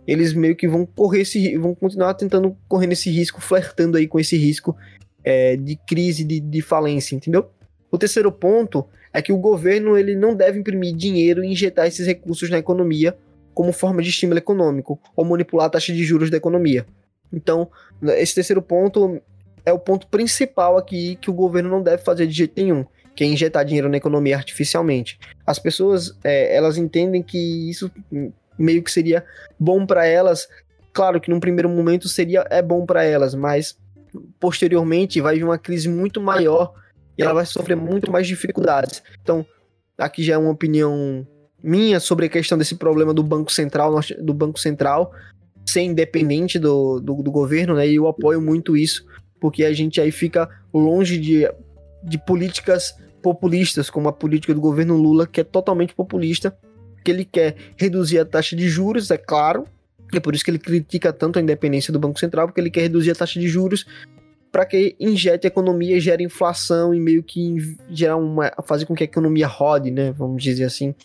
eles 0.07 0.33
meio 0.33 0.55
que 0.55 0.67
vão 0.67 0.83
correr 0.83 1.21
esse, 1.21 1.55
vão 1.55 1.75
continuar 1.75 2.15
tentando 2.15 2.57
correr 2.67 2.91
esse 2.91 3.11
risco, 3.11 3.39
flertando 3.39 3.95
aí 3.95 4.07
com 4.07 4.19
esse 4.19 4.35
risco 4.35 4.75
é, 5.23 5.55
de 5.55 5.75
crise, 5.75 6.23
de, 6.23 6.39
de 6.39 6.61
falência, 6.63 7.15
entendeu? 7.15 7.47
O 7.91 7.97
terceiro 7.97 8.31
ponto 8.31 8.87
é 9.13 9.21
que 9.21 9.31
o 9.31 9.37
governo 9.37 9.95
ele 9.95 10.15
não 10.15 10.33
deve 10.35 10.59
imprimir 10.59 10.95
dinheiro 10.95 11.43
e 11.43 11.51
injetar 11.51 11.85
esses 11.85 12.07
recursos 12.07 12.49
na 12.49 12.57
economia 12.57 13.15
como 13.55 13.71
forma 13.71 14.03
de 14.03 14.09
estímulo 14.09 14.37
econômico 14.37 14.99
ou 15.15 15.25
manipular 15.25 15.67
a 15.67 15.69
taxa 15.69 15.93
de 15.93 16.03
juros 16.03 16.29
da 16.29 16.37
economia. 16.37 16.85
Então, 17.33 17.69
esse 18.17 18.35
terceiro 18.35 18.61
ponto 18.61 19.19
é 19.65 19.71
o 19.71 19.79
ponto 19.79 20.07
principal 20.07 20.77
aqui 20.77 21.15
que 21.15 21.31
o 21.31 21.33
governo 21.33 21.69
não 21.69 21.81
deve 21.81 22.03
fazer 22.03 22.27
de 22.27 22.33
jeito 22.33 22.53
nenhum, 22.61 22.85
que 23.15 23.23
é 23.23 23.27
injetar 23.27 23.65
dinheiro 23.65 23.89
na 23.89 23.97
economia 23.97 24.35
artificialmente. 24.35 25.17
As 25.47 25.57
pessoas, 25.57 26.15
é, 26.23 26.55
elas 26.55 26.77
entendem 26.77 27.23
que 27.23 27.69
isso 27.69 27.89
meio 28.59 28.83
que 28.83 28.91
seria 28.91 29.25
bom 29.57 29.85
para 29.85 30.05
elas. 30.05 30.47
Claro 30.93 31.19
que 31.19 31.29
num 31.29 31.39
primeiro 31.39 31.69
momento 31.69 32.07
seria 32.09 32.45
é 32.49 32.61
bom 32.61 32.85
para 32.85 33.03
elas, 33.03 33.33
mas 33.33 33.77
posteriormente 34.39 35.21
vai 35.21 35.35
vir 35.35 35.43
uma 35.43 35.57
crise 35.57 35.89
muito 35.89 36.21
maior 36.21 36.73
e 37.17 37.23
ela 37.23 37.33
vai 37.33 37.45
sofrer 37.45 37.75
muito 37.75 38.11
mais 38.11 38.27
dificuldades. 38.27 39.01
Então, 39.21 39.45
aqui 39.97 40.23
já 40.23 40.33
é 40.33 40.37
uma 40.37 40.51
opinião 40.51 41.25
minha 41.65 41.99
sobre 41.99 42.27
a 42.27 42.29
questão 42.29 42.57
desse 42.57 42.75
problema 42.75 43.13
do 43.13 43.23
Banco 43.23 43.51
Central, 43.51 43.99
do 44.19 44.33
Banco 44.33 44.59
Central 44.59 45.11
ser 45.65 45.81
independente 45.81 46.59
do, 46.59 46.99
do, 46.99 47.23
do 47.23 47.31
governo, 47.31 47.73
né? 47.73 47.87
E 47.87 47.95
eu 47.95 48.07
apoio 48.07 48.39
muito 48.39 48.77
isso, 48.77 49.05
porque 49.41 49.65
a 49.65 49.73
gente 49.73 49.99
aí 49.99 50.11
fica 50.11 50.47
longe 50.71 51.17
de, 51.17 51.49
de 52.03 52.23
políticas 52.23 52.95
populistas, 53.21 53.89
como 53.89 54.07
a 54.07 54.13
política 54.13 54.53
do 54.53 54.61
governo 54.61 54.95
Lula, 54.95 55.25
que 55.25 55.41
é 55.41 55.43
totalmente 55.43 55.95
populista, 55.95 56.55
que 57.03 57.09
ele 57.09 57.25
quer 57.25 57.55
reduzir 57.75 58.19
a 58.19 58.25
taxa 58.25 58.55
de 58.55 58.69
juros, 58.69 59.09
é 59.09 59.17
claro, 59.17 59.65
é 60.13 60.19
por 60.19 60.35
isso 60.35 60.43
que 60.43 60.51
ele 60.51 60.59
critica 60.59 61.11
tanto 61.11 61.39
a 61.39 61.41
independência 61.41 61.91
do 61.91 61.99
Banco 61.99 62.19
Central, 62.19 62.47
porque 62.47 62.61
ele 62.61 62.69
quer 62.69 62.81
reduzir 62.81 63.11
a 63.11 63.15
taxa 63.15 63.39
de 63.39 63.47
juros 63.47 63.85
para 64.51 64.65
que 64.65 64.95
injete 64.99 65.47
a 65.47 65.49
economia, 65.49 65.99
gere 65.99 66.23
inflação 66.23 66.93
e 66.93 66.99
meio 66.99 67.23
que 67.23 67.75
gerar 67.89 68.15
uma 68.15 68.51
fazer 68.63 68.85
com 68.85 68.95
que 68.95 69.03
a 69.03 69.05
economia 69.05 69.47
rode, 69.47 69.91
né? 69.91 70.13
Vamos 70.13 70.41
dizer 70.41 70.63
assim. 70.63 70.95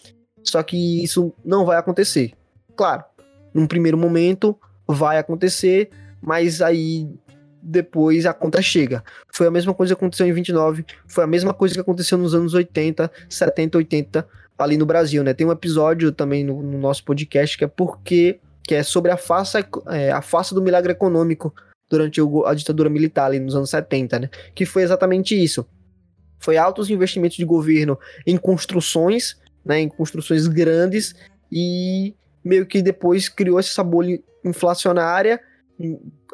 Só 0.42 0.62
que 0.62 1.03
isso 1.03 1.33
não 1.44 1.64
vai 1.64 1.76
acontecer. 1.76 2.33
Claro, 2.76 3.05
num 3.53 3.66
primeiro 3.66 3.98
momento 3.98 4.59
vai 4.87 5.18
acontecer, 5.18 5.90
mas 6.20 6.62
aí 6.62 7.09
depois 7.62 8.26
a 8.26 8.33
conta 8.33 8.62
chega. 8.62 9.05
Foi 9.33 9.46
a 9.46 9.50
mesma 9.50 9.74
coisa 9.74 9.94
que 9.94 9.98
aconteceu 9.98 10.26
em 10.26 10.33
29, 10.33 10.85
foi 11.07 11.24
a 11.24 11.26
mesma 11.26 11.53
coisa 11.53 11.74
que 11.74 11.81
aconteceu 11.81 12.16
nos 12.16 12.35
anos 12.35 12.55
80, 12.55 13.11
70, 13.29 13.79
80 13.79 14.29
ali 14.59 14.76
no 14.76 14.87
Brasil, 14.87 15.22
né? 15.22 15.35
Tem 15.35 15.46
um 15.46 15.53
episódio 15.53 16.12
também 16.12 16.44
no, 16.44 16.62
no 16.62 16.79
nosso 16.79 17.05
podcast 17.05 17.57
que 17.57 17.64
é 17.64 17.68
porque 17.68 18.40
que 18.62 18.74
é 18.74 18.83
sobre 18.83 19.11
a 19.11 19.16
face 19.16 19.59
é, 19.88 20.12
a 20.12 20.22
face 20.22 20.55
do 20.55 20.62
milagre 20.62 20.92
econômico 20.92 21.53
durante 21.88 22.20
o, 22.20 22.46
a 22.46 22.55
ditadura 22.55 22.88
militar 22.88 23.26
ali 23.26 23.40
nos 23.40 23.55
anos 23.55 23.70
70, 23.70 24.18
né? 24.20 24.31
Que 24.55 24.64
foi 24.64 24.83
exatamente 24.83 25.35
isso. 25.35 25.66
Foi 26.38 26.57
altos 26.57 26.88
investimentos 26.88 27.37
de 27.37 27.44
governo 27.44 27.98
em 28.26 28.37
construções 28.37 29.38
né, 29.64 29.81
em 29.81 29.88
construções 29.88 30.46
grandes 30.46 31.14
e 31.51 32.14
meio 32.44 32.66
que 32.66 32.83
depois 32.83 33.29
criou 33.29 33.59
essa 33.59 33.83
bolha 33.83 34.20
inflacionária. 34.44 35.40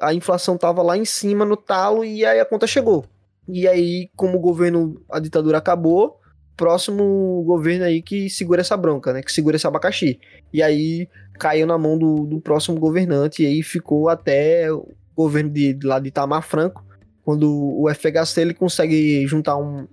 A 0.00 0.14
inflação 0.14 0.56
estava 0.56 0.82
lá 0.82 0.96
em 0.96 1.04
cima 1.04 1.44
no 1.44 1.56
talo 1.56 2.04
e 2.04 2.24
aí 2.24 2.40
a 2.40 2.44
conta 2.44 2.66
chegou. 2.66 3.04
E 3.48 3.66
aí, 3.68 4.10
como 4.16 4.38
o 4.38 4.40
governo, 4.40 5.00
a 5.10 5.20
ditadura 5.20 5.58
acabou, 5.58 6.20
próximo 6.56 7.44
governo 7.46 7.84
aí 7.84 8.02
que 8.02 8.28
segura 8.30 8.60
essa 8.60 8.76
bronca, 8.76 9.12
né? 9.12 9.22
Que 9.22 9.30
segura 9.30 9.56
esse 9.56 9.66
abacaxi. 9.66 10.18
E 10.52 10.62
aí 10.62 11.08
caiu 11.38 11.66
na 11.66 11.78
mão 11.78 11.98
do, 11.98 12.26
do 12.26 12.40
próximo 12.40 12.80
governante 12.80 13.42
e 13.42 13.46
aí 13.46 13.62
ficou 13.62 14.08
até 14.08 14.72
o 14.72 14.88
governo 15.14 15.50
de, 15.50 15.74
de 15.74 15.86
lá 15.86 15.98
de 15.98 16.08
Itamar 16.08 16.42
Franco, 16.42 16.84
quando 17.22 17.50
o 17.50 17.88
FHC 17.92 18.40
ele 18.40 18.54
consegue 18.54 19.26
juntar 19.26 19.56
um, 19.56 19.86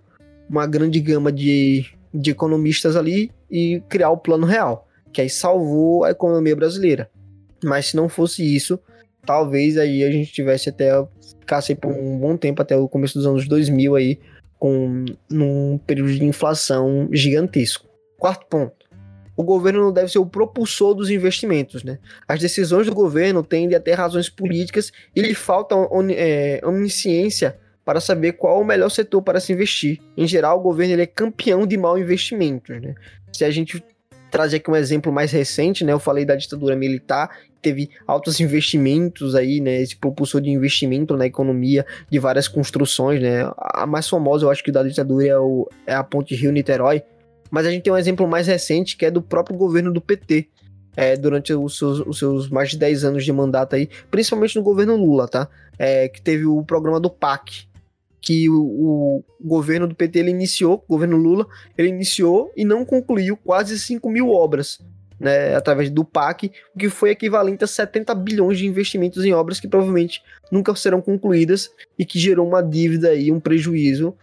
uma 0.49 0.65
grande 0.65 0.99
gama 0.99 1.31
de 1.31 1.85
de 2.13 2.31
economistas 2.31 2.95
ali 2.95 3.31
e 3.49 3.81
criar 3.89 4.11
o 4.11 4.17
plano 4.17 4.45
real, 4.45 4.87
que 5.11 5.21
aí 5.21 5.29
salvou 5.29 6.03
a 6.03 6.11
economia 6.11 6.55
brasileira. 6.55 7.09
Mas 7.63 7.87
se 7.87 7.95
não 7.95 8.07
fosse 8.07 8.43
isso, 8.43 8.79
talvez 9.25 9.77
aí 9.77 10.03
a 10.03 10.11
gente 10.11 10.31
tivesse 10.31 10.69
até 10.69 10.91
ficasse 11.39 11.75
por 11.75 11.91
um 11.91 12.17
bom 12.17 12.37
tempo 12.37 12.61
até 12.61 12.75
o 12.75 12.87
começo 12.87 13.17
dos 13.17 13.27
anos 13.27 13.47
2000 13.47 13.95
aí 13.95 14.19
com 14.57 15.05
num 15.29 15.77
período 15.77 16.13
de 16.13 16.23
inflação 16.23 17.09
gigantesco. 17.11 17.85
Quarto 18.17 18.45
ponto. 18.47 18.83
O 19.35 19.43
governo 19.43 19.81
não 19.81 19.91
deve 19.91 20.11
ser 20.11 20.19
o 20.19 20.25
propulsor 20.25 20.93
dos 20.93 21.09
investimentos, 21.09 21.83
né? 21.83 21.97
As 22.27 22.39
decisões 22.39 22.85
do 22.85 22.93
governo 22.93 23.43
tendem 23.43 23.75
a 23.75 23.79
ter 23.79 23.93
razões 23.93 24.29
políticas 24.29 24.91
e 25.15 25.21
lhe 25.21 25.33
falta 25.33 25.75
é, 26.11 26.61
omnisciência 26.63 27.57
para 27.85 27.99
saber 27.99 28.33
qual 28.33 28.61
o 28.61 28.65
melhor 28.65 28.89
setor 28.89 29.21
para 29.21 29.39
se 29.39 29.51
investir. 29.51 29.99
Em 30.15 30.27
geral, 30.27 30.59
o 30.59 30.61
governo 30.61 30.93
ele 30.93 31.01
é 31.01 31.07
campeão 31.07 31.65
de 31.67 31.77
mal 31.77 31.97
investimentos. 31.97 32.81
Né? 32.81 32.95
Se 33.31 33.43
a 33.43 33.51
gente 33.51 33.83
trazer 34.33 34.57
aqui 34.57 34.71
um 34.71 34.75
exemplo 34.75 35.11
mais 35.11 35.31
recente, 35.31 35.83
né, 35.83 35.93
eu 35.93 35.99
falei 35.99 36.25
da 36.25 36.35
ditadura 36.35 36.75
militar, 36.75 37.37
teve 37.61 37.91
altos 38.07 38.39
investimentos 38.39 39.35
aí, 39.35 39.61
né, 39.61 39.79
esse 39.79 39.95
propulsor 39.95 40.41
de 40.41 40.49
investimento 40.49 41.15
na 41.15 41.27
economia 41.27 41.85
de 42.09 42.17
várias 42.17 42.47
construções, 42.47 43.21
né, 43.21 43.47
a 43.57 43.85
mais 43.85 44.09
famosa 44.09 44.45
eu 44.45 44.49
acho 44.49 44.63
que 44.63 44.71
da 44.71 44.81
ditadura 44.81 45.27
é, 45.27 45.37
o, 45.37 45.69
é 45.85 45.93
a 45.93 46.03
ponte 46.03 46.33
Rio-Niterói, 46.33 47.03
mas 47.51 47.67
a 47.67 47.71
gente 47.71 47.83
tem 47.83 47.93
um 47.93 47.97
exemplo 47.97 48.27
mais 48.27 48.47
recente 48.47 48.97
que 48.97 49.05
é 49.05 49.11
do 49.11 49.21
próprio 49.21 49.55
governo 49.55 49.93
do 49.93 50.01
PT, 50.01 50.49
é, 50.97 51.15
durante 51.15 51.53
os 51.53 51.77
seus, 51.77 51.99
os 51.99 52.17
seus 52.17 52.49
mais 52.49 52.71
de 52.71 52.77
10 52.77 53.03
anos 53.03 53.23
de 53.23 53.31
mandato 53.31 53.75
aí, 53.75 53.87
principalmente 54.09 54.55
no 54.55 54.63
governo 54.63 54.95
Lula, 54.95 55.27
tá, 55.27 55.47
é, 55.77 56.07
que 56.07 56.19
teve 56.19 56.45
o 56.45 56.63
programa 56.63 56.99
do 56.99 57.09
PAC, 57.09 57.67
que 58.23 58.49
o, 58.49 58.55
o, 58.55 59.23
governo 59.41 59.85
do 59.85 59.93
PT 59.93 60.19
ele 60.19 60.31
iniciou, 60.31 60.81
o 60.87 60.93
governo 60.93 61.17
Lula, 61.17 61.45
ele 61.77 61.89
iniciou 61.89 62.53
e 62.55 62.63
não 62.63 62.85
concluiu 62.85 63.35
quase 63.35 63.77
5 63.77 64.09
mil 64.09 64.29
obras. 64.29 64.79
né, 65.19 65.55
através 65.55 65.89
do 65.89 66.05
PAC, 66.05 66.49
o 66.73 66.79
que 66.79 66.89
foi 66.89 67.11
equivalente 67.11 67.63
a 67.63 67.67
70 67.67 68.15
bilhões 68.15 68.57
de 68.57 68.65
investimentos 68.65 69.23
em 69.25 69.33
obras 69.33 69.59
que 69.59 69.67
provavelmente 69.67 70.23
nunca 70.49 70.73
serão 70.75 71.01
concluídas 71.01 71.69
e 71.99 72.05
que 72.05 72.17
gerou 72.17 72.47
uma 72.47 72.61
dívida 72.61 73.13
e 73.13 73.29
um 73.31 73.39
prejuízo 73.39 74.15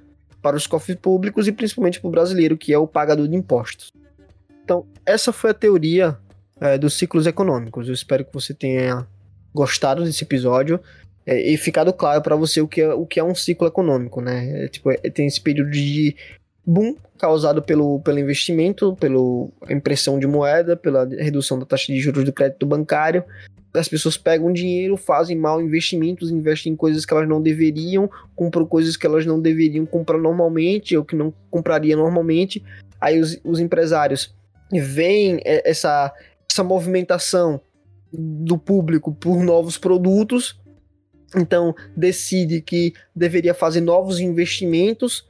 para 0.43 0.57
os 0.57 0.67
cofres 0.67 0.97
públicos 0.97 1.47
e 1.47 1.53
principalmente 1.53 2.01
para 2.01 2.09
o 2.09 2.11
brasileiro, 2.11 2.57
que 2.57 2.73
é 2.73 2.79
o 2.79 2.87
pagador 2.87 3.29
de 3.29 3.37
impostos. 3.37 3.93
Então, 4.65 4.87
essa 5.05 5.33
foi 5.33 5.51
a 5.51 5.55
teoria 5.55 6.19
é, 6.59 6.79
dos 6.79 6.95
ciclos 6.95 7.27
econômicos. 7.27 7.87
Eu 7.87 7.95
espero 7.95 8.25
que 8.25 8.33
você 8.33 8.55
tenha 8.55 9.07
gostado 9.55 10.05
desse 10.05 10.25
episódio 10.25 10.81
é, 11.31 11.53
e 11.53 11.57
ficado 11.57 11.93
claro 11.93 12.21
para 12.21 12.35
você 12.35 12.61
o 12.61 12.67
que, 12.67 12.81
é, 12.81 12.93
o 12.93 13.07
que 13.07 13.21
é 13.21 13.25
um 13.25 13.37
ciclo 13.37 13.69
econômico, 13.69 14.21
né? 14.21 14.65
É, 14.65 14.69
tipo, 14.69 14.91
é, 14.91 14.97
tem 14.97 15.29
esse 15.29 15.41
período 15.41 15.71
de 15.71 16.17
boom 16.67 16.97
causado 17.17 17.63
pelo, 17.63 18.01
pelo 18.01 18.19
investimento, 18.19 18.97
pela 18.97 19.49
impressão 19.71 20.19
de 20.19 20.27
moeda, 20.27 20.77
pela 20.77 21.05
redução 21.07 21.57
da 21.57 21.65
taxa 21.65 21.93
de 21.93 22.01
juros 22.01 22.25
do 22.25 22.33
crédito 22.33 22.67
bancário. 22.67 23.23
As 23.73 23.87
pessoas 23.87 24.17
pegam 24.17 24.53
dinheiro, 24.53 24.97
fazem 24.97 25.37
mal 25.37 25.63
investimentos, 25.63 26.33
investem 26.33 26.73
em 26.73 26.77
coisas 26.77 27.07
que 27.07 27.15
elas 27.15 27.29
não 27.29 27.41
deveriam, 27.41 28.11
compram 28.35 28.67
coisas 28.67 28.97
que 28.97 29.07
elas 29.07 29.25
não 29.25 29.41
deveriam 29.41 29.87
comprar 29.87 30.19
normalmente 30.19 30.97
ou 30.97 31.05
que 31.05 31.15
não 31.15 31.33
compraria 31.49 31.95
normalmente. 31.95 32.61
Aí 33.01 33.21
os, 33.21 33.39
os 33.45 33.61
empresários 33.61 34.35
veem 34.73 35.41
essa, 35.45 36.13
essa 36.51 36.65
movimentação 36.65 37.61
do 38.13 38.59
público 38.59 39.15
por 39.15 39.45
novos 39.45 39.79
produtos, 39.79 40.60
então 41.37 41.75
decide 41.97 42.61
que 42.61 42.93
deveria 43.15 43.55
fazer 43.55 43.81
novos 43.81 44.21
investimentos 44.21 45.29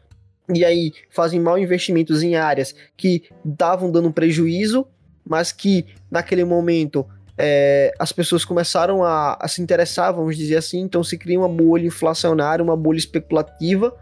e 0.55 0.65
aí 0.65 0.93
fazem 1.11 1.41
mal 1.41 1.59
investimentos 1.59 2.23
em 2.23 2.37
áreas 2.37 2.75
que 2.97 3.25
estavam 3.45 3.91
dando 3.91 4.13
prejuízo, 4.13 4.87
mas 5.25 5.53
que 5.53 5.87
naquele 6.11 6.45
momento 6.45 7.07
é, 7.39 7.93
as 7.99 8.13
pessoas 8.13 8.45
começaram 8.45 9.05
a, 9.05 9.39
a, 9.41 9.49
se 9.49 9.63
interessar, 9.63 10.13
vamos 10.13 10.37
dizer 10.37 10.57
assim, 10.57 10.81
então 10.81 11.03
se 11.03 11.17
cria 11.17 11.39
uma 11.39 11.49
bolha 11.49 11.87
inflacionária, 11.87 12.63
uma 12.63 12.77
bolha 12.77 12.99
especulativa. 12.99 13.97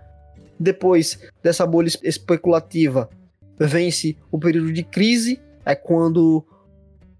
Depois 0.59 1.21
dessa 1.43 1.65
bolha 1.65 1.89
especulativa, 2.03 3.09
vence 3.59 4.17
o 4.31 4.39
período 4.39 4.73
de 4.73 4.83
crise, 4.83 5.41
é 5.65 5.75
quando 5.75 6.45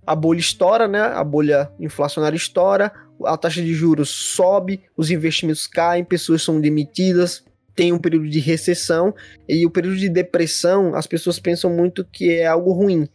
a 0.09 0.15
bolha 0.15 0.41
estoura, 0.41 0.89
né? 0.89 1.03
A 1.03 1.23
bolha 1.23 1.71
inflacionária 1.79 2.35
estoura, 2.35 2.91
a 3.27 3.37
taxa 3.37 3.61
de 3.61 3.75
juros 3.75 4.09
sobe, 4.09 4.81
os 4.97 5.11
investimentos 5.11 5.67
caem, 5.67 6.03
pessoas 6.03 6.43
são 6.43 6.59
demitidas, 6.59 7.45
tem 7.77 7.93
um 7.93 7.99
período 7.99 8.27
de 8.27 8.41
recessão 8.41 9.15
e 9.47 9.67
o 9.67 9.71
período 9.71 9.99
de 9.99 10.09
depressão, 10.09 10.95
as 10.95 11.07
pessoas 11.07 11.39
pensam 11.39 11.71
muito 11.71 12.07
que 12.07 12.31
é 12.31 12.47
algo 12.47 12.73
ruim. 12.73 13.07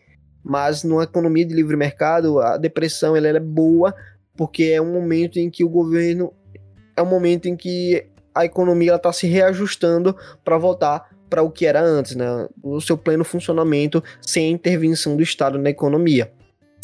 Mas 0.44 0.84
numa 0.84 1.04
economia 1.04 1.44
de 1.44 1.56
livre 1.56 1.76
mercado, 1.76 2.40
a 2.40 2.58
depressão 2.58 3.16
ela 3.16 3.28
é 3.28 3.40
boa 3.40 3.96
porque 4.38 4.66
é 4.66 4.80
um 4.80 4.94
momento 4.94 5.40
em 5.40 5.50
que 5.50 5.64
o 5.64 5.70
governo 5.70 6.32
é 6.96 7.02
um 7.02 7.08
momento 7.08 7.48
em 7.48 7.56
que 7.56 8.06
a 8.36 8.46
economia 8.46 8.94
está 8.96 9.12
se 9.12 9.26
reajustando 9.26 10.16
para 10.46 10.60
voltar 10.60 11.10
para 11.28 11.42
o 11.42 11.50
que 11.50 11.66
era 11.66 11.82
antes, 11.82 12.16
né? 12.16 12.48
O 12.62 12.80
seu 12.80 12.96
pleno 12.96 13.24
funcionamento 13.24 14.04
sem 14.22 14.52
intervenção 14.52 15.18
do 15.18 15.24
Estado 15.24 15.58
na 15.58 15.72
economia. 15.72 16.32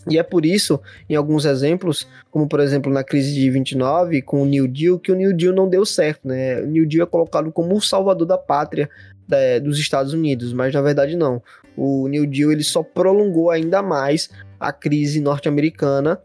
E 0.08 0.18
é 0.18 0.24
por 0.24 0.46
isso, 0.46 0.80
em 1.10 1.16
alguns 1.16 1.46
exemplos, 1.46 2.08
como 2.30 2.48
por 2.48 2.60
exemplo 2.60 2.92
na 2.92 3.04
crise 3.04 3.34
de 3.34 3.50
29, 3.50 4.22
com 4.22 4.42
o 4.44 4.46
New 4.46 4.68
Deal, 4.68 5.00
que 5.00 5.12
o 5.12 5.16
New 5.16 5.36
Deal 5.36 5.54
não 5.54 5.70
deu 5.70 5.86
certo, 5.86 6.28
né? 6.28 6.62
O 6.62 6.68
New 6.68 6.88
Deal 6.88 7.04
é 7.04 7.10
colocado 7.10 7.52
como 7.52 7.76
o 7.76 7.82
salvador 7.82 8.28
da 8.28 8.38
pátria 8.38 8.90
da, 9.28 9.60
dos 9.60 9.80
Estados 9.80 10.14
Unidos, 10.14 10.54
mas 10.54 10.74
na 10.74 10.82
verdade 10.82 11.16
não. 11.16 11.42
O 11.76 12.08
New 12.08 12.26
Deal 12.26 12.52
ele 12.52 12.64
só 12.64 12.84
prolongou 12.84 13.50
ainda 13.50 13.82
mais 13.82 14.30
a 14.60 14.72
crise 14.72 15.22
norte-americana, 15.22 16.22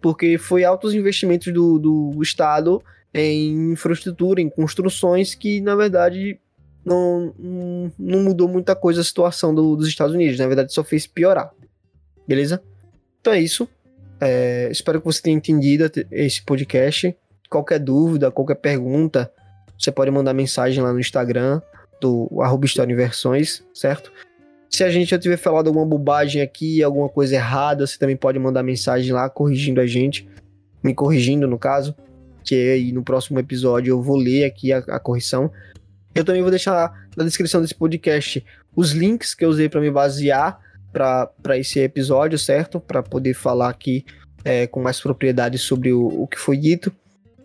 porque 0.00 0.38
foi 0.38 0.64
altos 0.64 0.94
investimentos 0.94 1.52
do, 1.52 1.78
do 1.78 2.22
Estado 2.22 2.82
em 3.12 3.72
infraestrutura, 3.72 4.40
em 4.40 4.48
construções, 4.48 5.34
que 5.34 5.60
na 5.60 5.74
verdade 5.74 6.38
não, 6.84 7.32
não 7.98 8.22
mudou 8.22 8.48
muita 8.48 8.74
coisa 8.74 9.00
a 9.00 9.04
situação 9.04 9.54
do, 9.54 9.76
dos 9.76 9.88
Estados 9.88 10.14
Unidos, 10.14 10.38
na 10.38 10.46
verdade 10.46 10.72
só 10.72 10.82
fez 10.84 11.06
piorar. 11.06 11.50
Beleza? 12.26 12.62
Então 13.28 13.36
é 13.36 13.42
isso. 13.42 13.68
É, 14.18 14.70
espero 14.72 15.00
que 15.00 15.04
você 15.04 15.20
tenha 15.20 15.36
entendido 15.36 15.84
esse 16.10 16.42
podcast. 16.42 17.14
Qualquer 17.50 17.78
dúvida, 17.78 18.30
qualquer 18.30 18.54
pergunta, 18.54 19.30
você 19.78 19.92
pode 19.92 20.10
mandar 20.10 20.32
mensagem 20.32 20.82
lá 20.82 20.94
no 20.94 20.98
Instagram 20.98 21.60
do 22.00 22.26
arroba 22.40 22.66
Versões, 22.96 23.62
certo? 23.74 24.10
Se 24.70 24.82
a 24.82 24.88
gente 24.88 25.10
já 25.10 25.18
tiver 25.18 25.36
falado 25.36 25.66
alguma 25.66 25.84
bobagem 25.84 26.40
aqui, 26.40 26.82
alguma 26.82 27.06
coisa 27.10 27.34
errada, 27.34 27.86
você 27.86 27.98
também 27.98 28.16
pode 28.16 28.38
mandar 28.38 28.62
mensagem 28.62 29.12
lá 29.12 29.28
corrigindo 29.28 29.82
a 29.82 29.86
gente, 29.86 30.26
me 30.82 30.94
corrigindo 30.94 31.46
no 31.46 31.58
caso, 31.58 31.94
que 32.42 32.54
aí 32.54 32.92
no 32.92 33.02
próximo 33.02 33.38
episódio 33.38 33.90
eu 33.90 34.00
vou 34.00 34.16
ler 34.16 34.46
aqui 34.46 34.72
a, 34.72 34.78
a 34.78 34.98
correção. 34.98 35.52
Eu 36.14 36.24
também 36.24 36.40
vou 36.40 36.50
deixar 36.50 37.06
na 37.14 37.24
descrição 37.24 37.60
desse 37.60 37.74
podcast 37.74 38.42
os 38.74 38.92
links 38.92 39.34
que 39.34 39.44
eu 39.44 39.50
usei 39.50 39.68
para 39.68 39.82
me 39.82 39.90
basear 39.90 40.66
para 40.92 41.58
esse 41.58 41.80
episódio, 41.80 42.38
certo? 42.38 42.80
Para 42.80 43.02
poder 43.02 43.34
falar 43.34 43.68
aqui 43.68 44.04
é, 44.44 44.66
com 44.66 44.80
mais 44.80 45.00
propriedade 45.00 45.58
sobre 45.58 45.92
o, 45.92 46.22
o, 46.22 46.26
que 46.26 46.38
foi 46.38 46.56
dito. 46.56 46.92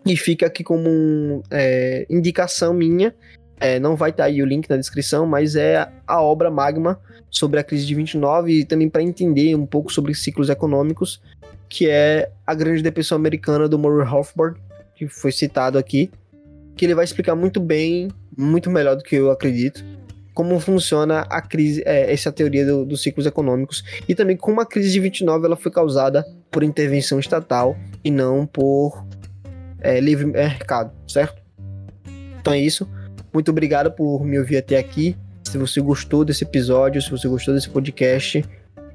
E 0.06 0.16
fica 0.16 0.46
aqui 0.46 0.62
como 0.62 0.88
um, 0.88 1.42
é, 1.50 2.06
indicação 2.10 2.74
minha. 2.74 3.14
É, 3.60 3.78
não 3.78 3.96
vai 3.96 4.10
estar 4.10 4.24
tá 4.24 4.28
aí 4.28 4.42
o 4.42 4.46
link 4.46 4.68
na 4.68 4.76
descrição, 4.76 5.26
mas 5.26 5.56
é 5.56 5.88
a 6.06 6.20
obra 6.20 6.50
Magma 6.50 7.00
sobre 7.30 7.58
a 7.58 7.64
crise 7.64 7.86
de 7.86 7.94
29 7.94 8.60
e 8.60 8.64
também 8.64 8.88
para 8.88 9.02
entender 9.02 9.54
um 9.54 9.66
pouco 9.66 9.92
sobre 9.92 10.14
ciclos 10.14 10.48
econômicos, 10.48 11.20
que 11.68 11.88
é 11.88 12.30
a 12.46 12.54
Grande 12.54 12.82
Depressão 12.82 13.16
Americana 13.16 13.68
do 13.68 13.78
Murray 13.78 14.06
Rothbard, 14.06 14.60
que 14.94 15.08
foi 15.08 15.32
citado 15.32 15.78
aqui, 15.78 16.10
que 16.76 16.84
ele 16.84 16.94
vai 16.94 17.04
explicar 17.04 17.34
muito 17.34 17.60
bem, 17.60 18.08
muito 18.36 18.70
melhor 18.70 18.96
do 18.96 19.02
que 19.02 19.16
eu 19.16 19.30
acredito, 19.30 19.84
como 20.34 20.58
funciona 20.58 21.20
a 21.30 21.40
crise, 21.40 21.82
é, 21.86 22.12
essa 22.12 22.32
teoria 22.32 22.66
do, 22.66 22.84
dos 22.84 23.02
ciclos 23.02 23.24
econômicos 23.24 23.84
e 24.08 24.14
também 24.14 24.36
como 24.36 24.60
a 24.60 24.66
crise 24.66 24.90
de 24.90 25.00
29 25.00 25.46
ela 25.46 25.56
foi 25.56 25.70
causada 25.70 26.26
por 26.50 26.64
intervenção 26.64 27.20
estatal 27.20 27.76
e 28.02 28.10
não 28.10 28.44
por 28.44 29.06
é, 29.80 30.00
livre 30.00 30.26
mercado, 30.26 30.92
certo? 31.06 31.40
Então 32.40 32.52
é 32.52 32.58
isso. 32.58 32.88
Muito 33.32 33.50
obrigado 33.50 33.92
por 33.92 34.24
me 34.24 34.38
ouvir 34.38 34.56
até 34.56 34.76
aqui. 34.76 35.16
Se 35.44 35.56
você 35.56 35.80
gostou 35.80 36.24
desse 36.24 36.44
episódio, 36.44 37.00
se 37.00 37.10
você 37.10 37.28
gostou 37.28 37.54
desse 37.54 37.70
podcast, 37.70 38.44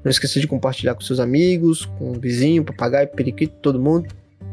não 0.04 0.10
esqueça 0.10 0.40
de 0.40 0.46
compartilhar 0.46 0.94
com 0.94 1.00
seus 1.00 1.20
amigos, 1.20 1.86
com 1.98 2.10
o 2.10 2.20
vizinho, 2.20 2.64
papagaio, 2.64 3.08
periquito, 3.08 3.54
todo 3.62 3.80
mundo. 3.80 4.08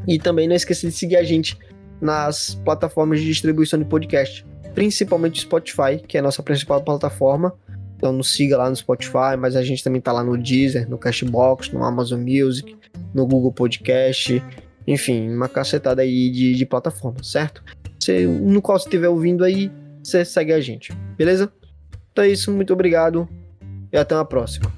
E 0.08 0.18
também 0.18 0.48
não 0.48 0.56
esqueça 0.56 0.88
de 0.88 0.94
seguir 0.94 1.18
a 1.18 1.24
gente 1.24 1.58
nas 2.00 2.56
plataformas 2.64 3.20
de 3.20 3.26
distribuição 3.26 3.80
de 3.80 3.86
podcast 3.86 4.46
principalmente 4.78 5.42
Spotify, 5.42 5.98
que 6.08 6.18
é 6.18 6.20
a 6.20 6.24
nossa 6.24 6.44
principal 6.44 6.80
plataforma. 6.84 7.52
Então 7.96 8.14
nos 8.14 8.32
siga 8.32 8.60
lá 8.60 8.70
no 8.70 8.76
Spotify, 8.76 9.36
mas 9.36 9.56
a 9.56 9.64
gente 9.64 9.84
também 9.84 10.00
tá 10.00 10.12
lá 10.12 10.24
no 10.24 10.38
Deezer, 10.38 10.88
no 10.88 11.00
Cashbox, 11.00 11.72
no 11.72 11.84
Amazon 11.84 12.22
Music, 12.22 12.78
no 13.12 13.26
Google 13.26 13.52
Podcast, 13.52 14.40
enfim, 14.86 15.34
uma 15.34 15.50
cacetada 15.50 16.04
aí 16.04 16.30
de, 16.30 16.54
de 16.54 16.64
plataforma, 16.64 17.24
certo? 17.24 17.64
Você, 18.00 18.28
no 18.28 18.62
qual 18.62 18.78
você 18.78 18.86
estiver 18.86 19.10
ouvindo 19.10 19.44
aí, 19.44 19.72
você 20.04 20.24
segue 20.24 20.54
a 20.54 20.62
gente, 20.62 20.94
beleza? 21.18 21.52
Então 22.12 22.24
é 22.24 22.28
isso, 22.28 22.52
muito 22.52 22.72
obrigado 22.72 23.28
e 23.92 23.98
até 23.98 24.14
uma 24.14 24.26
próxima. 24.26 24.72